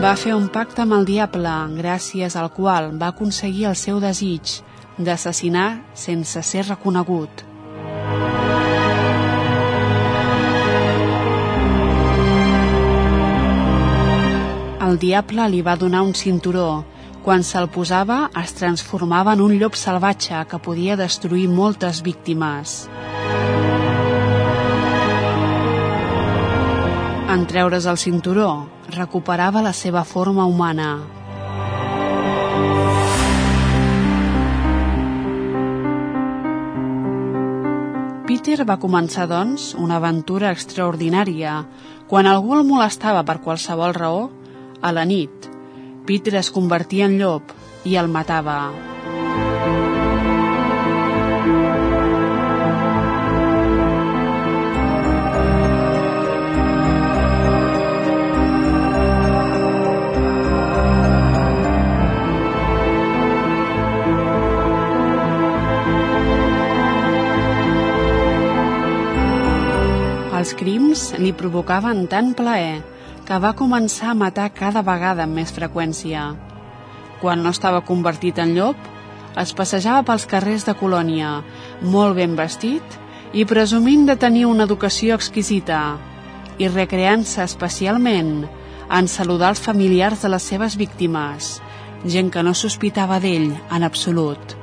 Va 0.03 0.17
fer 0.19 0.33
un 0.35 0.49
pacte 0.51 0.81
amb 0.83 0.97
el 0.97 1.05
diable, 1.07 1.51
gràcies 1.77 2.33
al 2.35 2.49
qual 2.51 2.89
va 2.99 3.13
aconseguir 3.13 3.69
el 3.69 3.75
seu 3.79 4.01
desig 4.03 4.57
d'assassinar 4.97 5.67
sense 5.95 6.41
ser 6.43 6.65
reconegut. 6.67 7.45
El 14.89 14.99
diable 14.99 15.47
li 15.55 15.63
va 15.63 15.77
donar 15.79 16.03
un 16.03 16.11
cinturó. 16.13 16.83
Quan 17.23 17.47
se'l 17.47 17.71
posava, 17.71 18.25
es 18.43 18.51
transformava 18.59 19.37
en 19.37 19.47
un 19.47 19.55
llop 19.55 19.79
salvatge 19.79 20.43
que 20.51 20.59
podia 20.59 20.99
destruir 20.99 21.47
moltes 21.47 22.03
víctimes. 22.03 22.81
En 27.33 27.47
treure's 27.49 27.87
el 27.89 27.97
cinturó, 27.97 28.67
recuperava 28.93 29.63
la 29.65 29.71
seva 29.73 30.03
forma 30.05 30.43
humana. 30.45 30.89
Peter 38.29 38.59
va 38.69 38.77
començar, 38.77 39.25
doncs, 39.33 39.71
una 39.73 39.97
aventura 39.97 40.53
extraordinària. 40.53 41.57
Quan 42.05 42.29
algú 42.29 42.53
el 42.59 42.69
molestava 42.69 43.25
per 43.25 43.39
qualsevol 43.41 43.97
raó, 43.97 44.23
a 44.85 44.93
la 44.93 45.09
nit, 45.09 45.49
Peter 46.05 46.37
es 46.37 46.53
convertia 46.53 47.09
en 47.09 47.17
llop 47.17 47.57
i 47.89 47.97
el 47.97 48.13
matava. 48.13 48.92
Els 70.43 70.51
crims 70.59 71.01
li 71.23 71.29
provocaven 71.39 72.01
tant 72.11 72.33
plaer 72.35 72.81
que 73.23 73.35
va 73.39 73.53
començar 73.55 74.09
a 74.11 74.15
matar 74.21 74.49
cada 74.51 74.81
vegada 74.83 75.23
amb 75.23 75.37
més 75.39 75.53
freqüència. 75.55 76.23
Quan 77.21 77.39
no 77.45 77.53
estava 77.55 77.79
convertit 77.87 78.41
en 78.43 78.51
llop, 78.57 78.81
es 79.39 79.53
passejava 79.55 80.01
pels 80.09 80.25
carrers 80.33 80.65
de 80.67 80.73
Colònia, 80.75 81.29
molt 81.93 82.17
ben 82.17 82.33
vestit 82.35 82.97
i 83.31 83.45
presumint 83.47 84.03
de 84.09 84.17
tenir 84.19 84.43
una 84.49 84.65
educació 84.67 85.15
exquisita, 85.15 85.79
i 86.59 86.67
recreant-se 86.67 87.45
especialment 87.45 88.33
en 88.99 89.07
saludar 89.07 89.53
els 89.55 89.63
familiars 89.63 90.27
de 90.27 90.33
les 90.33 90.49
seves 90.51 90.75
víctimes, 90.75 91.53
gent 92.03 92.33
que 92.35 92.43
no 92.43 92.51
sospitava 92.51 93.21
d'ell 93.23 93.53
en 93.71 93.87
absolut. 93.87 94.57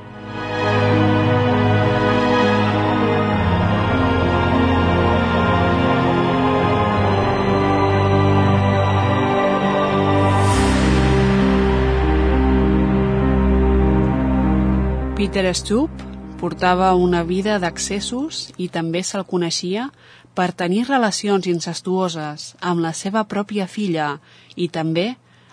Peter 15.31 15.55
Stoop 15.55 15.91
portava 16.41 16.89
una 16.99 17.21
vida 17.23 17.61
d'accessos 17.63 18.39
i 18.59 18.65
també 18.67 18.99
se'l 19.07 19.23
coneixia 19.23 19.85
per 20.35 20.49
tenir 20.59 20.81
relacions 20.89 21.47
incestuoses 21.47 22.47
amb 22.71 22.83
la 22.83 22.91
seva 23.01 23.23
pròpia 23.31 23.69
filla 23.71 24.09
i 24.57 24.67
també 24.75 25.05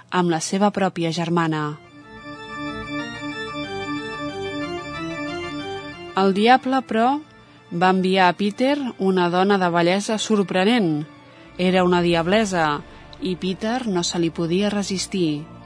amb 0.10 0.34
la 0.34 0.40
seva 0.42 0.72
pròpia 0.74 1.12
germana. 1.14 1.62
El 6.24 6.34
diable, 6.34 6.80
però, 6.82 7.12
va 7.70 7.92
enviar 7.94 8.32
a 8.32 8.38
Peter 8.40 8.80
una 8.98 9.28
dona 9.30 9.60
de 9.62 9.70
bellesa 9.78 10.18
sorprenent. 10.18 11.06
Era 11.60 11.86
una 11.86 12.02
diablesa 12.02 12.66
i 13.22 13.36
Peter 13.38 13.84
no 13.86 14.02
se 14.02 14.18
li 14.26 14.34
podia 14.34 14.74
resistir. 14.74 15.57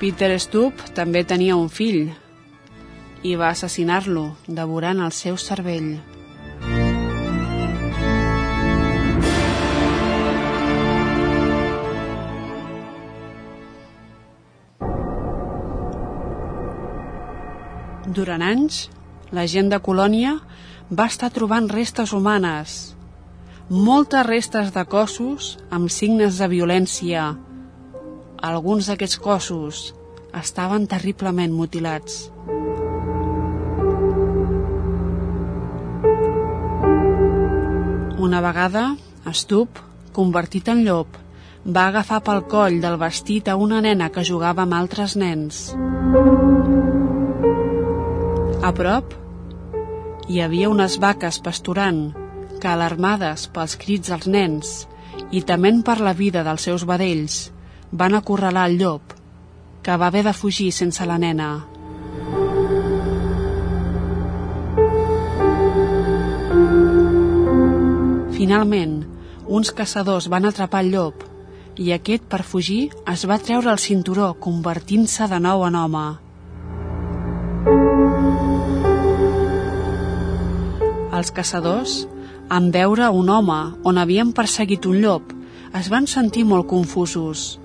Peter 0.00 0.32
Stoop 0.40 0.80
també 0.96 1.20
tenia 1.28 1.52
un 1.60 1.66
fill 1.68 2.06
i 3.20 3.34
va 3.36 3.50
assassinar-lo, 3.52 4.30
devorant 4.48 5.02
el 5.04 5.12
seu 5.12 5.36
cervell. 5.36 5.90
Durant 18.08 18.40
anys, 18.40 18.88
la 19.36 19.44
gent 19.44 19.68
de 19.68 19.82
Colònia 19.84 20.32
va 20.88 21.10
estar 21.12 21.28
trobant 21.28 21.68
restes 21.68 22.16
humanes, 22.16 22.96
moltes 23.68 24.24
restes 24.32 24.72
de 24.72 24.88
cossos 24.88 25.58
amb 25.68 25.92
signes 25.92 26.40
de 26.40 26.48
violència, 26.56 27.28
alguns 28.40 28.88
d'aquests 28.88 29.18
cossos 29.20 29.80
estaven 30.36 30.86
terriblement 30.88 31.52
mutilats. 31.52 32.30
Una 38.20 38.40
vegada, 38.44 38.84
Stup, 39.32 39.80
convertit 40.16 40.68
en 40.72 40.84
llop, 40.86 41.16
va 41.64 41.86
agafar 41.88 42.20
pel 42.24 42.42
coll 42.48 42.80
del 42.80 42.96
vestit 43.00 43.48
a 43.48 43.56
una 43.56 43.80
nena 43.84 44.08
que 44.14 44.24
jugava 44.24 44.64
amb 44.64 44.76
altres 44.78 45.16
nens. 45.20 45.70
A 48.64 48.72
prop, 48.76 49.14
hi 50.28 50.40
havia 50.40 50.70
unes 50.72 50.96
vaques 51.02 51.40
pasturant 51.44 52.02
que, 52.60 52.68
alarmades 52.68 53.48
pels 53.52 53.76
crits 53.80 54.12
dels 54.12 54.28
nens 54.28 54.74
i 55.32 55.42
tement 55.48 55.80
per 55.84 55.98
la 56.00 56.12
vida 56.16 56.44
dels 56.46 56.68
seus 56.68 56.84
vedells, 56.88 57.48
van 57.92 58.14
acorralar 58.14 58.68
el 58.70 58.78
llop, 58.78 59.02
que 59.82 59.96
va 59.96 60.06
haver 60.06 60.22
de 60.24 60.32
fugir 60.32 60.70
sense 60.72 61.04
la 61.06 61.18
nena. 61.18 61.50
Finalment, 68.36 69.00
uns 69.46 69.72
caçadors 69.74 70.28
van 70.30 70.46
atrapar 70.46 70.84
el 70.84 70.92
llop 70.94 71.26
i 71.80 71.92
aquest, 71.92 72.26
per 72.28 72.42
fugir, 72.44 72.90
es 73.10 73.24
va 73.26 73.40
treure 73.40 73.70
el 73.72 73.78
cinturó, 73.78 74.34
convertint-se 74.38 75.26
de 75.30 75.38
nou 75.40 75.64
en 75.66 75.78
home. 75.80 76.06
Els 81.16 81.32
caçadors, 81.36 82.04
en 82.50 82.70
veure 82.74 83.10
un 83.10 83.28
home 83.30 83.60
on 83.84 83.98
havien 83.98 84.32
perseguit 84.36 84.86
un 84.86 85.00
llop, 85.02 85.34
es 85.78 85.88
van 85.90 86.06
sentir 86.10 86.44
molt 86.44 86.68
confusos 86.68 87.60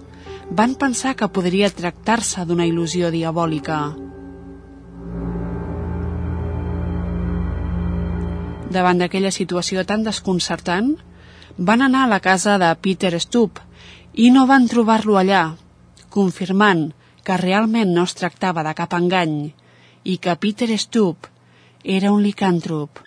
van 0.49 0.75
pensar 0.75 1.15
que 1.17 1.27
podria 1.27 1.71
tractar-se 1.73 2.45
d'una 2.45 2.67
il·lusió 2.69 3.09
diabòlica. 3.11 3.79
Davant 8.69 8.99
d'aquella 8.99 9.31
situació 9.31 9.85
tan 9.87 10.03
desconcertant, 10.03 10.95
van 11.57 11.81
anar 11.81 12.03
a 12.05 12.11
la 12.11 12.19
casa 12.19 12.57
de 12.61 12.69
Peter 12.75 13.13
Stoop 13.19 13.61
i 14.13 14.29
no 14.31 14.45
van 14.45 14.67
trobar-lo 14.67 15.17
allà, 15.17 15.55
confirmant 16.09 16.89
que 17.23 17.37
realment 17.41 17.93
no 17.95 18.03
es 18.03 18.13
tractava 18.13 18.63
de 18.63 18.75
cap 18.77 18.93
engany 18.93 19.37
i 20.03 20.17
que 20.21 20.35
Peter 20.35 20.69
Stoop 20.77 21.29
era 21.83 22.11
un 22.11 22.21
licàntrop. 22.21 23.01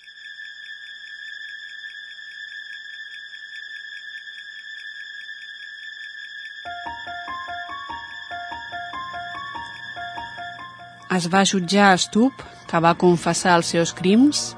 Es 11.19 11.27
va 11.33 11.45
jutjar 11.51 11.91
a 11.91 11.99
Stup, 11.99 12.43
que 12.71 12.81
va 12.85 12.97
confessar 13.01 13.57
els 13.59 13.73
seus 13.75 13.93
crims, 13.97 14.53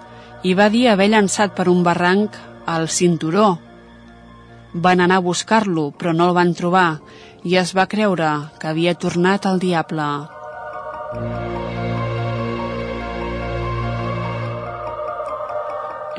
i 0.44 0.52
va 0.58 0.68
dir 0.72 0.88
haver 0.90 1.08
llançat 1.12 1.54
per 1.56 1.68
un 1.72 1.82
barranc 1.86 2.36
al 2.68 2.88
cinturó. 2.88 3.54
Van 4.74 5.00
anar 5.00 5.20
a 5.20 5.24
buscar-lo, 5.24 5.90
però 5.96 6.12
no 6.14 6.28
el 6.28 6.36
van 6.36 6.52
trobar, 6.54 7.00
i 7.44 7.56
es 7.56 7.72
va 7.76 7.88
creure 7.88 8.30
que 8.60 8.68
havia 8.70 8.94
tornat 8.94 9.48
al 9.48 9.60
diable. 9.62 10.08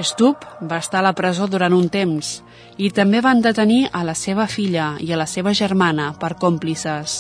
Stup 0.02 0.48
va 0.66 0.80
estar 0.82 1.02
a 1.02 1.06
la 1.06 1.14
presó 1.14 1.46
durant 1.46 1.76
un 1.78 1.86
temps 1.94 2.40
i 2.82 2.90
també 2.90 3.22
van 3.22 3.44
detenir 3.46 3.84
a 3.94 4.02
la 4.08 4.16
seva 4.18 4.48
filla 4.50 4.96
i 5.00 5.12
a 5.14 5.20
la 5.20 5.30
seva 5.30 5.54
germana 5.54 6.14
per 6.18 6.34
còmplices. 6.42 7.20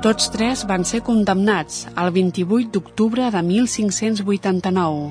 Tots 0.00 0.30
tres 0.32 0.62
van 0.64 0.80
ser 0.88 1.02
condemnats 1.04 1.82
el 2.00 2.06
28 2.14 2.70
d'octubre 2.72 3.26
de 3.34 3.40
1589. 3.44 5.10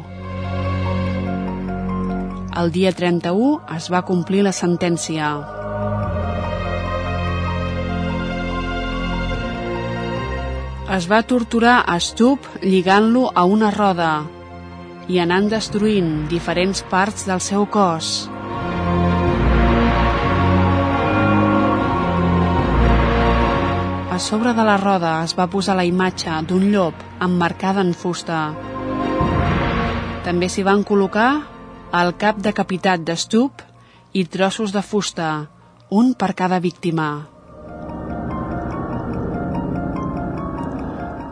El 2.58 2.72
dia 2.74 2.90
31 2.98 3.52
es 3.76 3.90
va 3.94 4.02
complir 4.08 4.42
la 4.48 4.54
sentència. 4.60 5.28
Es 10.98 11.06
va 11.14 11.22
torturar 11.22 11.84
a 11.86 12.00
Stup 12.02 12.50
lligant-lo 12.66 13.28
a 13.30 13.46
una 13.46 13.70
roda 13.78 14.12
i 15.06 15.22
anant 15.22 15.54
destruint 15.54 16.26
diferents 16.34 16.82
parts 16.90 17.30
del 17.30 17.46
seu 17.52 17.70
cos. 17.70 18.26
Sobre 24.20 24.54
de 24.54 24.64
la 24.68 24.76
roda 24.78 25.24
es 25.24 25.32
va 25.38 25.48
posar 25.48 25.78
la 25.80 25.86
imatge 25.88 26.34
d'un 26.48 26.66
llop 26.74 26.96
emmarcada 27.24 27.80
en 27.86 27.94
fusta. 27.96 28.40
També 30.26 30.50
s'hi 30.52 30.66
van 30.68 30.84
col·locar 30.84 31.30
el 32.00 32.12
cap 32.20 32.42
decapitat 32.44 33.06
d'estup 33.08 33.64
i 34.12 34.26
trossos 34.26 34.74
de 34.76 34.84
fusta, 34.84 35.30
un 35.90 36.12
per 36.14 36.34
cada 36.36 36.60
víctima. 36.60 37.08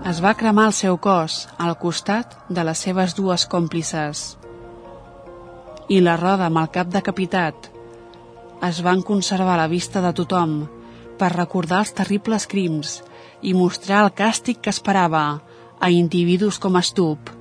Es 0.08 0.24
va 0.24 0.38
cremar 0.40 0.70
el 0.72 0.78
seu 0.78 0.96
cos 0.98 1.44
al 1.60 1.76
costat 1.78 2.38
de 2.48 2.64
les 2.64 2.80
seves 2.88 3.18
dues 3.20 3.46
còmplices. 3.52 4.38
I 5.92 6.00
la 6.00 6.16
roda 6.16 6.48
amb 6.48 6.64
el 6.64 6.72
cap 6.72 6.88
decapitat 6.88 7.70
es 8.64 8.82
van 8.82 9.04
conservar 9.04 9.58
a 9.58 9.64
la 9.66 9.72
vista 9.72 10.02
de 10.02 10.16
tothom 10.16 10.62
per 11.20 11.34
recordar 11.36 11.82
els 11.84 11.94
terribles 11.98 12.48
crims 12.50 13.00
i 13.42 13.54
mostrar 13.54 14.04
el 14.06 14.14
càstig 14.18 14.62
que 14.62 14.74
esperava 14.74 15.26
a 15.80 15.90
individus 15.94 16.58
com 16.60 16.80
Stup. 16.82 17.34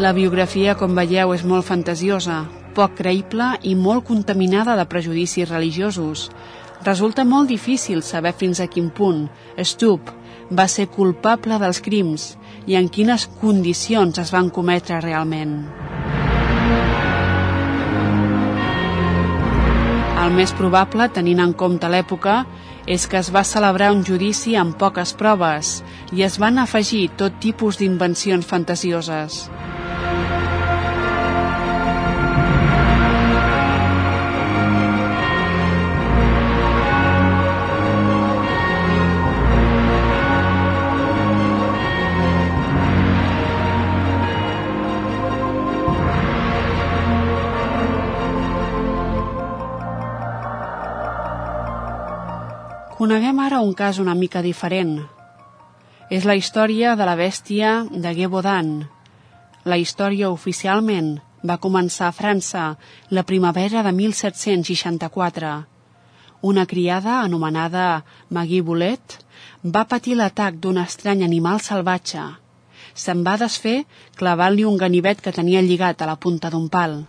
La 0.00 0.14
biografia, 0.16 0.78
com 0.80 0.94
veieu, 0.96 1.34
és 1.36 1.42
molt 1.44 1.66
fantasiosa, 1.68 2.46
poc 2.72 2.94
creïble 3.02 3.50
i 3.68 3.74
molt 3.76 4.06
contaminada 4.08 4.76
de 4.78 4.86
prejudicis 4.88 5.50
religiosos. 5.50 6.30
Resulta 6.86 7.26
molt 7.28 7.50
difícil 7.52 8.00
saber 8.00 8.32
fins 8.32 8.62
a 8.64 8.68
quin 8.72 8.88
punt 8.88 9.26
Stup 9.60 10.08
va 10.50 10.66
ser 10.72 10.88
culpable 10.88 11.60
dels 11.60 11.84
crims 11.84 12.30
i 12.66 12.80
en 12.80 12.88
quines 12.88 13.28
condicions 13.42 14.24
es 14.24 14.32
van 14.32 14.48
cometre 14.48 15.04
realment. 15.04 15.58
El 20.20 20.34
més 20.36 20.50
probable, 20.52 21.06
tenint 21.16 21.38
en 21.40 21.52
compte 21.56 21.88
l'època, 21.88 22.42
és 22.84 23.06
que 23.08 23.16
es 23.22 23.30
va 23.32 23.40
celebrar 23.46 23.88
un 23.94 24.02
judici 24.04 24.52
amb 24.58 24.76
poques 24.76 25.14
proves 25.16 25.78
i 26.12 26.26
es 26.26 26.36
van 26.42 26.60
afegir 26.60 27.06
tot 27.22 27.38
tipus 27.40 27.80
d'invencions 27.80 28.44
fantasioses. 28.50 29.46
Coneguem 53.00 53.38
ara 53.40 53.62
un 53.64 53.70
cas 53.72 53.96
una 53.96 54.12
mica 54.12 54.42
diferent. 54.44 54.98
És 56.12 56.26
la 56.28 56.34
història 56.36 56.90
de 57.00 57.06
la 57.08 57.14
bèstia 57.16 57.70
de 57.88 58.10
Gévaudan. 58.18 58.68
La 59.64 59.78
història 59.80 60.28
oficialment 60.28 61.08
va 61.40 61.56
començar 61.64 62.10
a 62.10 62.12
França 62.18 62.66
la 63.08 63.24
primavera 63.24 63.80
de 63.86 63.94
1764. 64.02 65.54
Una 66.52 66.66
criada 66.68 67.22
anomenada 67.22 67.86
Magui 68.28 68.60
Boulet 68.60 69.16
va 69.64 69.88
patir 69.88 70.20
l'atac 70.20 70.60
d'un 70.60 70.84
estrany 70.84 71.24
animal 71.24 71.64
salvatge. 71.64 72.26
Se'n 72.92 73.24
va 73.24 73.40
desfer 73.40 73.78
clavant-li 74.20 74.68
un 74.68 74.76
ganivet 74.76 75.24
que 75.24 75.32
tenia 75.32 75.64
lligat 75.64 76.04
a 76.04 76.12
la 76.12 76.20
punta 76.20 76.52
d'un 76.52 76.68
pal. 76.68 77.00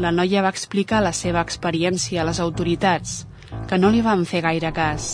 La 0.00 0.08
noia 0.16 0.40
va 0.40 0.48
explicar 0.54 1.02
la 1.04 1.10
seva 1.12 1.42
experiència 1.44 2.22
a 2.22 2.24
les 2.24 2.38
autoritats, 2.40 3.26
que 3.68 3.76
no 3.76 3.90
li 3.92 4.00
van 4.00 4.22
fer 4.24 4.40
gaire 4.46 4.70
cas. 4.72 5.10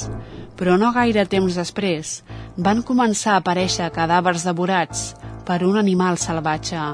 Però 0.55 0.77
no 0.79 0.93
gaire 0.95 1.25
temps 1.27 1.59
després 1.59 2.21
van 2.69 2.85
començar 2.87 3.35
a 3.35 3.41
aparèixer 3.43 3.91
cadàvers 3.97 4.47
devorats 4.47 5.09
per 5.49 5.59
un 5.67 5.81
animal 5.83 6.21
salvatge. 6.23 6.85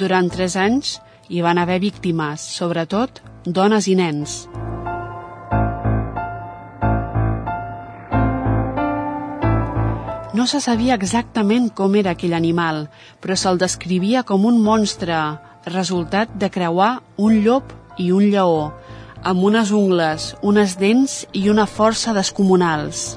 Durant 0.00 0.32
tres 0.32 0.56
anys 0.56 0.96
hi 1.28 1.44
van 1.44 1.60
haver 1.60 1.82
víctimes, 1.84 2.40
sobretot 2.56 3.20
dones 3.44 3.86
i 3.92 4.00
nens. 4.00 4.44
No 10.34 10.48
se 10.50 10.58
sabia 10.58 10.96
exactament 10.98 11.68
com 11.78 11.92
era 11.94 12.16
aquell 12.16 12.32
animal, 12.34 12.88
però 13.22 13.36
se'l 13.38 13.60
descrivia 13.60 14.24
com 14.26 14.42
un 14.48 14.56
monstre, 14.64 15.14
resultat 15.70 16.32
de 16.42 16.48
creuar 16.50 16.88
un 17.22 17.38
llop 17.44 17.70
i 18.02 18.10
un 18.10 18.26
lleó, 18.32 18.72
amb 19.22 19.46
unes 19.46 19.70
ungles, 19.70 20.32
unes 20.42 20.74
dents 20.80 21.20
i 21.38 21.46
una 21.52 21.68
força 21.70 22.16
descomunals. 22.18 23.12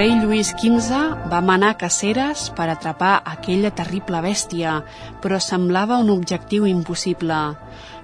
Rei 0.00 0.14
Lluís 0.16 0.54
XV 0.56 1.28
va 1.28 1.42
manar 1.44 1.74
caceres 1.76 2.46
per 2.56 2.70
atrapar 2.72 3.18
aquella 3.28 3.68
terrible 3.76 4.22
bèstia, 4.24 4.78
però 5.20 5.36
semblava 5.44 5.98
un 6.00 6.08
objectiu 6.14 6.64
impossible. 6.70 7.40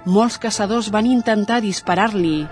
Molts 0.04 0.36
caçadors 0.42 0.90
van 0.92 1.08
intentar 1.08 1.62
disparar-li, 1.64 2.42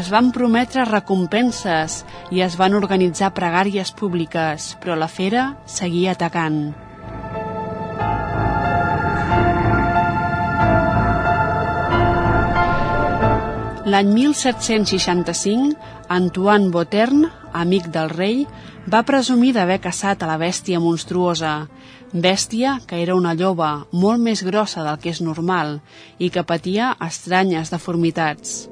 es 0.00 0.10
van 0.10 0.32
prometre 0.34 0.88
recompenses 0.90 2.00
i 2.34 2.42
es 2.42 2.58
van 2.58 2.74
organitzar 2.80 3.30
pregàries 3.38 3.94
públiques, 3.94 4.72
però 4.82 4.98
la 4.98 5.06
fera 5.06 5.52
seguia 5.78 6.18
atacant. 6.18 6.87
L'any 13.88 14.08
1765, 14.12 15.76
Antoine 16.12 16.68
Botern, 16.68 17.22
amic 17.56 17.86
del 17.94 18.10
rei, 18.12 18.42
va 18.84 19.00
presumir 19.08 19.54
d'haver 19.56 19.78
caçat 19.80 20.20
a 20.20 20.28
la 20.28 20.36
bèstia 20.36 20.76
monstruosa, 20.76 21.52
bèstia 22.12 22.74
que 22.84 23.00
era 23.00 23.16
una 23.16 23.32
lloba 23.32 23.70
molt 23.92 24.20
més 24.20 24.44
grossa 24.44 24.84
del 24.84 25.00
que 25.00 25.08
és 25.14 25.22
normal 25.24 25.78
i 26.18 26.28
que 26.28 26.44
patia 26.44 26.90
estranyes 27.08 27.72
deformitats. 27.72 28.68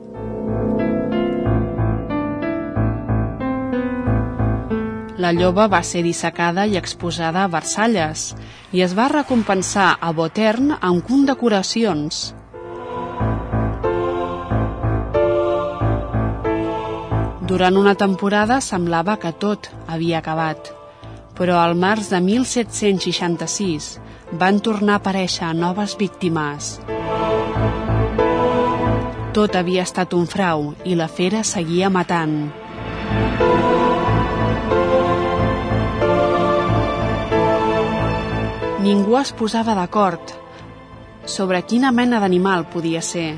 La 5.16 5.32
lloba 5.32 5.70
va 5.72 5.80
ser 5.80 6.04
dissecada 6.04 6.68
i 6.68 6.76
exposada 6.76 7.46
a 7.46 7.52
Versalles 7.56 8.34
i 8.76 8.84
es 8.84 8.92
va 8.92 9.08
recompensar 9.08 9.94
a 9.96 10.12
Botern 10.12 10.74
amb 10.76 11.00
condecoracions, 11.08 12.35
Durant 17.46 17.76
una 17.78 17.92
temporada 17.94 18.56
semblava 18.58 19.14
que 19.22 19.30
tot 19.30 19.68
havia 19.86 20.18
acabat, 20.18 20.72
però 21.38 21.60
al 21.62 21.76
març 21.78 22.08
de 22.10 22.18
1766 22.24 23.86
van 24.40 24.58
tornar 24.58 24.96
a 24.96 24.98
aparèixer 24.98 25.52
noves 25.54 25.94
víctimes. 26.00 26.72
Tot 29.30 29.54
havia 29.54 29.86
estat 29.86 30.18
un 30.18 30.26
frau 30.26 30.72
i 30.82 30.98
la 30.98 31.06
fera 31.06 31.44
seguia 31.46 31.86
matant. 31.86 32.34
Ningú 38.82 39.20
es 39.22 39.30
posava 39.38 39.78
d'acord 39.78 40.34
sobre 41.30 41.62
quina 41.62 41.94
mena 41.94 42.18
d'animal 42.18 42.66
podia 42.74 43.02
ser 43.02 43.36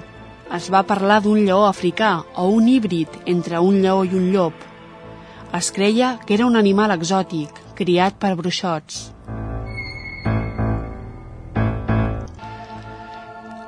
es 0.56 0.70
va 0.72 0.80
parlar 0.88 1.20
d'un 1.20 1.42
lleó 1.44 1.66
africà 1.68 2.22
o 2.40 2.46
un 2.48 2.68
híbrid 2.68 3.08
entre 3.26 3.60
un 3.60 3.82
lleó 3.82 4.04
i 4.04 4.14
un 4.16 4.30
llop. 4.32 4.54
Es 5.52 5.70
creia 5.72 6.16
que 6.24 6.34
era 6.34 6.46
un 6.46 6.56
animal 6.56 6.94
exòtic, 6.94 7.52
criat 7.76 8.16
per 8.20 8.34
bruixots. 8.36 9.12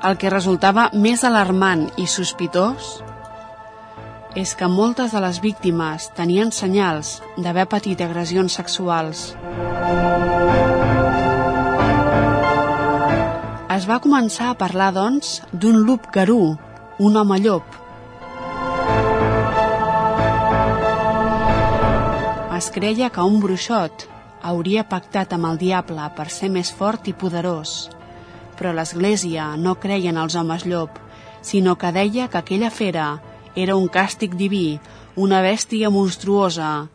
El 0.01 0.17
que 0.17 0.31
resultava 0.33 0.89
més 0.97 1.23
alarmant 1.23 1.85
i 2.01 2.07
sospitós 2.09 2.95
és 4.33 4.55
que 4.57 4.69
moltes 4.71 5.13
de 5.13 5.21
les 5.21 5.41
víctimes 5.43 6.07
tenien 6.17 6.49
senyals 6.55 7.19
d'haver 7.37 7.67
patit 7.69 8.01
agressions 8.01 8.57
sexuals. 8.57 9.35
Es 13.71 13.85
va 13.87 14.01
començar 14.01 14.49
a 14.51 14.57
parlar, 14.57 14.91
doncs, 14.95 15.41
d'un 15.53 15.83
lup 15.85 16.09
garú, 16.13 16.55
un 17.01 17.15
home 17.17 17.39
llop. 17.41 17.65
Es 22.57 22.67
creia 22.69 23.07
que 23.09 23.23
un 23.25 23.39
bruixot 23.41 24.05
hauria 24.45 24.83
pactat 24.85 25.33
amb 25.33 25.49
el 25.49 25.57
diable 25.57 26.05
per 26.13 26.27
ser 26.29 26.51
més 26.53 26.69
fort 26.69 27.09
i 27.09 27.15
poderós, 27.23 27.89
però 28.59 28.75
l'Església 28.77 29.47
no 29.57 29.79
creia 29.81 30.13
en 30.13 30.21
els 30.21 30.37
homes 30.37 30.67
llop, 30.69 30.99
sinó 31.41 31.73
que 31.73 31.89
deia 31.95 32.29
que 32.29 32.37
aquella 32.37 32.69
fera 32.69 33.07
era 33.55 33.79
un 33.81 33.89
càstig 33.89 34.37
diví, 34.37 34.77
una 35.15 35.41
bèstia 35.41 35.89
monstruosa, 35.89 36.91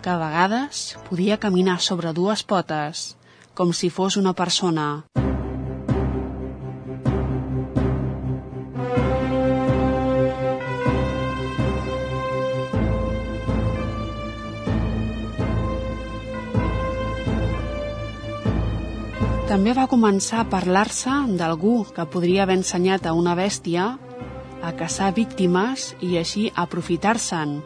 que 0.00 0.14
a 0.14 0.16
vegades 0.16 0.96
podia 1.10 1.36
caminar 1.36 1.76
sobre 1.84 2.16
dues 2.16 2.40
potes, 2.40 3.18
com 3.52 3.76
si 3.76 3.92
fos 3.92 4.16
una 4.16 4.32
persona. 4.32 5.04
També 19.52 19.74
va 19.76 19.82
començar 19.84 20.38
a 20.40 20.48
parlar-se 20.48 21.12
d'algú 21.36 21.82
que 21.92 22.06
podria 22.08 22.46
haver 22.46 22.54
ensenyat 22.56 23.04
a 23.04 23.10
una 23.12 23.34
bèstia 23.36 23.82
a 24.64 24.70
caçar 24.78 25.10
víctimes 25.12 25.90
i 26.00 26.14
així 26.16 26.46
aprofitar-se'n, 26.62 27.58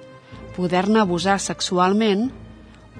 poder-ne 0.56 0.98
abusar 0.98 1.36
sexualment 1.38 2.24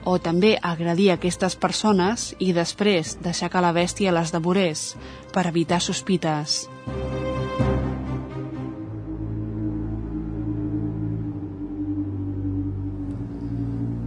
o 0.06 0.12
també 0.22 0.52
agredir 0.70 1.08
aquestes 1.10 1.56
persones 1.58 2.28
i 2.38 2.52
després 2.54 3.16
deixar 3.24 3.48
que 3.50 3.62
la 3.64 3.72
bèstia 3.74 4.12
les 4.14 4.30
devorés 4.30 4.84
per 5.34 5.48
evitar 5.50 5.80
sospites. 5.82 6.68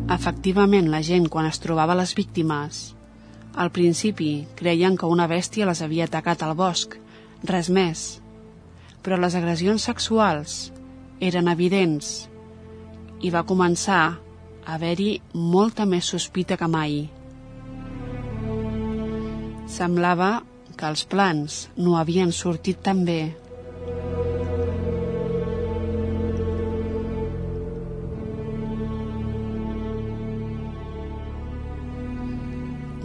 Efectivament, 0.07 0.88
la 0.88 1.03
gent, 1.03 1.27
quan 1.27 1.51
es 1.51 1.59
trobava 1.59 1.99
les 1.99 2.15
víctimes, 2.15 2.80
al 3.56 3.72
principi 3.72 4.47
creien 4.56 4.97
que 4.97 5.10
una 5.10 5.28
bèstia 5.28 5.68
les 5.70 5.82
havia 5.82 6.06
atacat 6.10 6.43
al 6.43 6.56
bosc, 6.56 6.95
res 7.43 7.70
més. 7.70 8.20
Però 9.04 9.18
les 9.18 9.36
agressions 9.36 9.86
sexuals 9.89 10.58
eren 11.20 11.47
evidents 11.52 12.30
i 13.22 13.32
va 13.32 13.45
començar 13.47 14.02
a 14.06 14.76
haver-hi 14.76 15.20
molta 15.34 15.86
més 15.86 16.12
sospita 16.14 16.58
que 16.60 16.68
mai. 16.68 17.02
Semblava 19.70 20.30
que 20.78 20.88
els 20.88 21.04
plans 21.10 21.66
no 21.78 21.97
havien 22.00 22.32
sortit 22.32 22.80
tan 22.86 23.04
bé. 23.06 23.36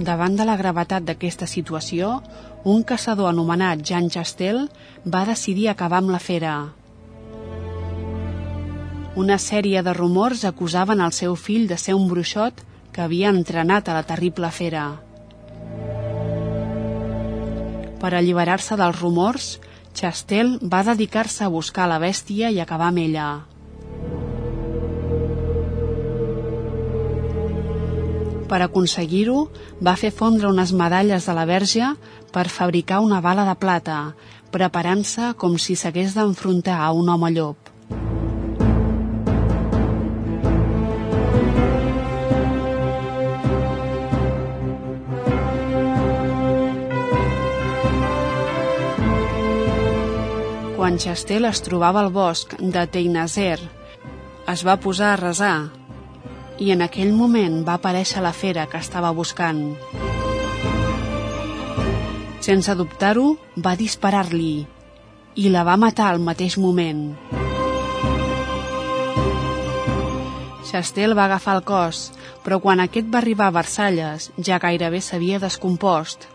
Davant 0.04 0.34
de 0.36 0.44
la 0.44 0.56
gravetat 0.60 1.04
d'aquesta 1.06 1.46
situació, 1.48 2.18
un 2.68 2.82
caçador 2.84 3.30
anomenat 3.30 3.80
Jean 3.88 4.10
Chastel 4.12 4.66
va 5.14 5.22
decidir 5.28 5.70
acabar 5.70 6.02
amb 6.02 6.12
la 6.12 6.20
fera. 6.20 6.54
Una 9.22 9.38
sèrie 9.38 9.80
de 9.86 9.94
rumors 9.96 10.44
acusaven 10.44 11.00
al 11.00 11.14
seu 11.16 11.38
fill 11.40 11.64
de 11.70 11.78
ser 11.80 11.94
un 11.96 12.08
bruixot 12.10 12.60
que 12.92 13.04
havia 13.06 13.32
entrenat 13.32 13.88
a 13.88 13.96
la 13.96 14.04
terrible 14.10 14.50
fera. 14.58 14.84
Per 18.02 18.12
alliberar-se 18.12 18.76
dels 18.76 19.00
rumors, 19.00 19.48
Chastel 19.94 20.58
va 20.60 20.84
dedicar-se 20.84 21.46
a 21.46 21.52
buscar 21.56 21.88
la 21.88 22.02
bèstia 22.02 22.52
i 22.52 22.60
acabar 22.60 22.92
amb 22.92 23.06
ella. 23.06 23.28
Per 28.54 28.60
aconseguir-ho, 28.62 29.48
va 29.82 29.96
fer 29.98 30.12
fondre 30.14 30.46
unes 30.46 30.70
medalles 30.78 31.24
de 31.26 31.32
la 31.34 31.42
verge 31.42 31.88
per 32.30 32.44
fabricar 32.46 33.00
una 33.02 33.18
bala 33.18 33.42
de 33.48 33.56
plata, 33.58 33.96
preparant-se 34.54 35.32
com 35.42 35.56
si 35.58 35.74
s'hagués 35.74 36.14
d'enfrontar 36.14 36.78
a 36.78 36.92
un 36.94 37.10
home 37.10 37.32
llop. 37.34 37.72
Quan 50.78 51.02
Chastel 51.02 51.50
es 51.50 51.66
trobava 51.66 52.06
al 52.06 52.14
bosc 52.14 52.54
de 52.60 52.86
Teinazer, 52.86 53.58
es 54.46 54.62
va 54.62 54.78
posar 54.78 55.16
a 55.16 55.24
resar 55.26 55.56
i 56.58 56.70
en 56.70 56.84
aquell 56.84 57.12
moment 57.12 57.62
va 57.66 57.78
aparèixer 57.78 58.22
la 58.22 58.32
fera 58.32 58.66
que 58.70 58.78
estava 58.78 59.10
buscant. 59.12 59.74
Sense 62.44 62.74
dubtar-ho, 62.76 63.34
va 63.56 63.74
disparar-li 63.80 64.66
i 65.34 65.50
la 65.50 65.64
va 65.66 65.78
matar 65.80 66.12
al 66.12 66.20
mateix 66.22 66.58
moment. 66.60 67.08
Chastel 70.68 71.14
va 71.18 71.26
agafar 71.26 71.56
el 71.58 71.64
cos, 71.66 72.10
però 72.44 72.60
quan 72.62 72.82
aquest 72.82 73.10
va 73.10 73.20
arribar 73.22 73.48
a 73.50 73.56
Versalles 73.56 74.30
ja 74.38 74.60
gairebé 74.62 75.00
s'havia 75.02 75.42
descompost. 75.42 76.28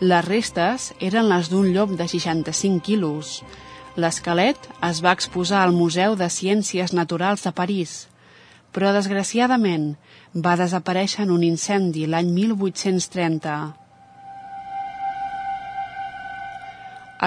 Les 0.00 0.24
restes 0.24 0.92
eren 0.98 1.28
les 1.28 1.50
d'un 1.52 1.70
llop 1.74 1.94
de 1.98 2.06
65 2.08 2.80
quilos. 2.86 3.40
L'esquelet 4.00 4.70
es 4.86 5.02
va 5.04 5.12
exposar 5.12 5.64
al 5.64 5.74
Museu 5.76 6.16
de 6.16 6.30
Ciències 6.30 6.94
Naturals 6.96 7.44
de 7.44 7.52
París 7.52 8.09
però 8.74 8.92
desgraciadament 8.94 9.92
va 10.34 10.56
desaparèixer 10.58 11.24
en 11.26 11.34
un 11.34 11.44
incendi 11.46 12.06
l'any 12.06 12.30
1830. 12.34 13.54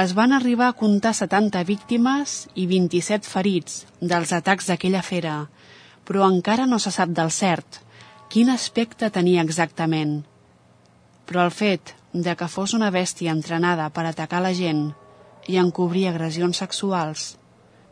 Es 0.02 0.14
van 0.18 0.32
arribar 0.34 0.72
a 0.72 0.78
comptar 0.78 1.14
70 1.14 1.62
víctimes 1.70 2.38
i 2.58 2.66
27 2.70 3.30
ferits 3.30 3.84
dels 4.02 4.32
atacs 4.34 4.72
d'aquella 4.72 5.04
fera, 5.06 5.36
però 6.08 6.26
encara 6.26 6.66
no 6.66 6.80
se 6.82 6.91
sap 6.91 7.14
del 7.14 7.30
cert 7.32 7.84
quin 8.34 8.50
aspecte 8.50 9.12
tenia 9.14 9.44
exactament. 9.46 10.24
Però 11.30 11.44
el 11.46 11.54
fet 11.54 11.94
de 12.14 12.34
que 12.39 12.50
fos 12.50 12.74
una 12.74 12.89
bèstia 12.89 13.36
entrenada 13.36 13.89
per 13.94 14.08
atacar 14.10 14.41
la 14.41 14.54
gent 14.58 14.88
i 15.46 15.60
encobrir 15.62 16.08
agressions 16.10 16.64
sexuals 16.64 17.34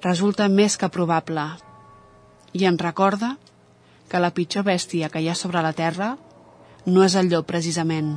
resulta 0.02 0.50
més 0.50 0.80
que 0.82 0.90
probable 0.90 1.46
i 2.54 2.66
ens 2.68 2.82
recorda 2.82 3.36
que 4.12 4.20
la 4.20 4.34
pitjor 4.36 4.66
bèstia 4.68 5.10
que 5.10 5.22
hi 5.24 5.30
ha 5.32 5.36
sobre 5.40 5.62
la 5.64 5.72
Terra 5.74 6.16
no 6.86 7.04
és 7.06 7.16
el 7.16 7.30
llop, 7.32 7.46
precisament. 7.48 8.16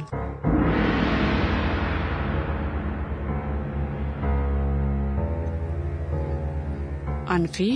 En 7.35 7.47
fi, 7.51 7.68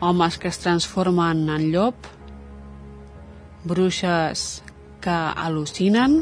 homes 0.00 0.38
que 0.38 0.50
es 0.50 0.58
transformen 0.62 1.46
en 1.50 1.68
llop, 1.74 2.08
bruixes 3.64 4.62
que 5.04 5.14
al·lucinen, 5.46 6.18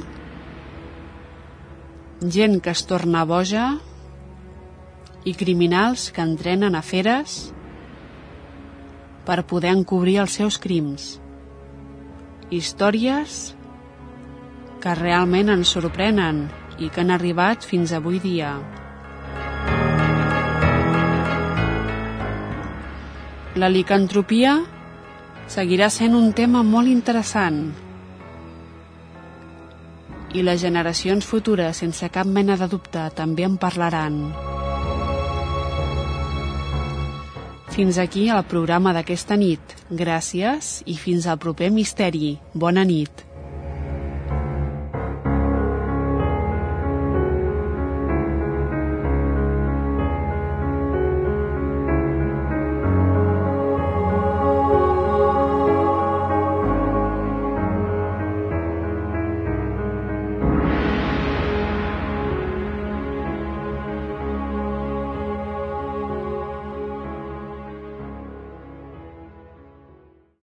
gent 2.23 2.61
que 2.63 2.71
es 2.71 2.85
torna 2.87 3.25
boja 3.27 3.67
i 5.27 5.35
criminals 5.39 6.11
que 6.15 6.23
entrenen 6.23 6.77
a 6.79 6.83
feres 6.87 7.53
per 9.27 9.43
poder 9.49 9.73
encobrir 9.77 10.19
els 10.23 10.37
seus 10.39 10.59
crims. 10.59 11.17
Històries 12.51 13.55
que 14.83 14.95
realment 14.99 15.53
ens 15.55 15.73
sorprenen 15.77 16.49
i 16.79 16.91
que 16.91 17.03
han 17.05 17.13
arribat 17.15 17.65
fins 17.65 17.95
avui 17.95 18.19
dia. 18.23 18.57
La 23.55 23.69
licantropia 23.69 24.57
seguirà 25.53 25.91
sent 25.93 26.17
un 26.17 26.33
tema 26.33 26.63
molt 26.65 26.89
interessant 26.89 27.67
i 30.33 30.41
les 30.41 30.63
generacions 30.63 31.27
futures, 31.29 31.77
sense 31.77 32.09
cap 32.09 32.27
mena 32.27 32.57
de 32.57 32.69
dubte, 32.73 33.05
també 33.17 33.45
en 33.45 33.59
parlaran. 33.61 34.23
Fins 37.73 37.97
aquí 37.97 38.27
el 38.29 38.43
programa 38.45 38.93
d'aquesta 38.93 39.37
nit. 39.41 39.71
Gràcies 39.89 40.83
i 40.85 40.99
fins 41.01 41.25
al 41.25 41.39
proper 41.41 41.71
misteri. 41.73 42.35
Bona 42.53 42.85
nit. 42.85 43.25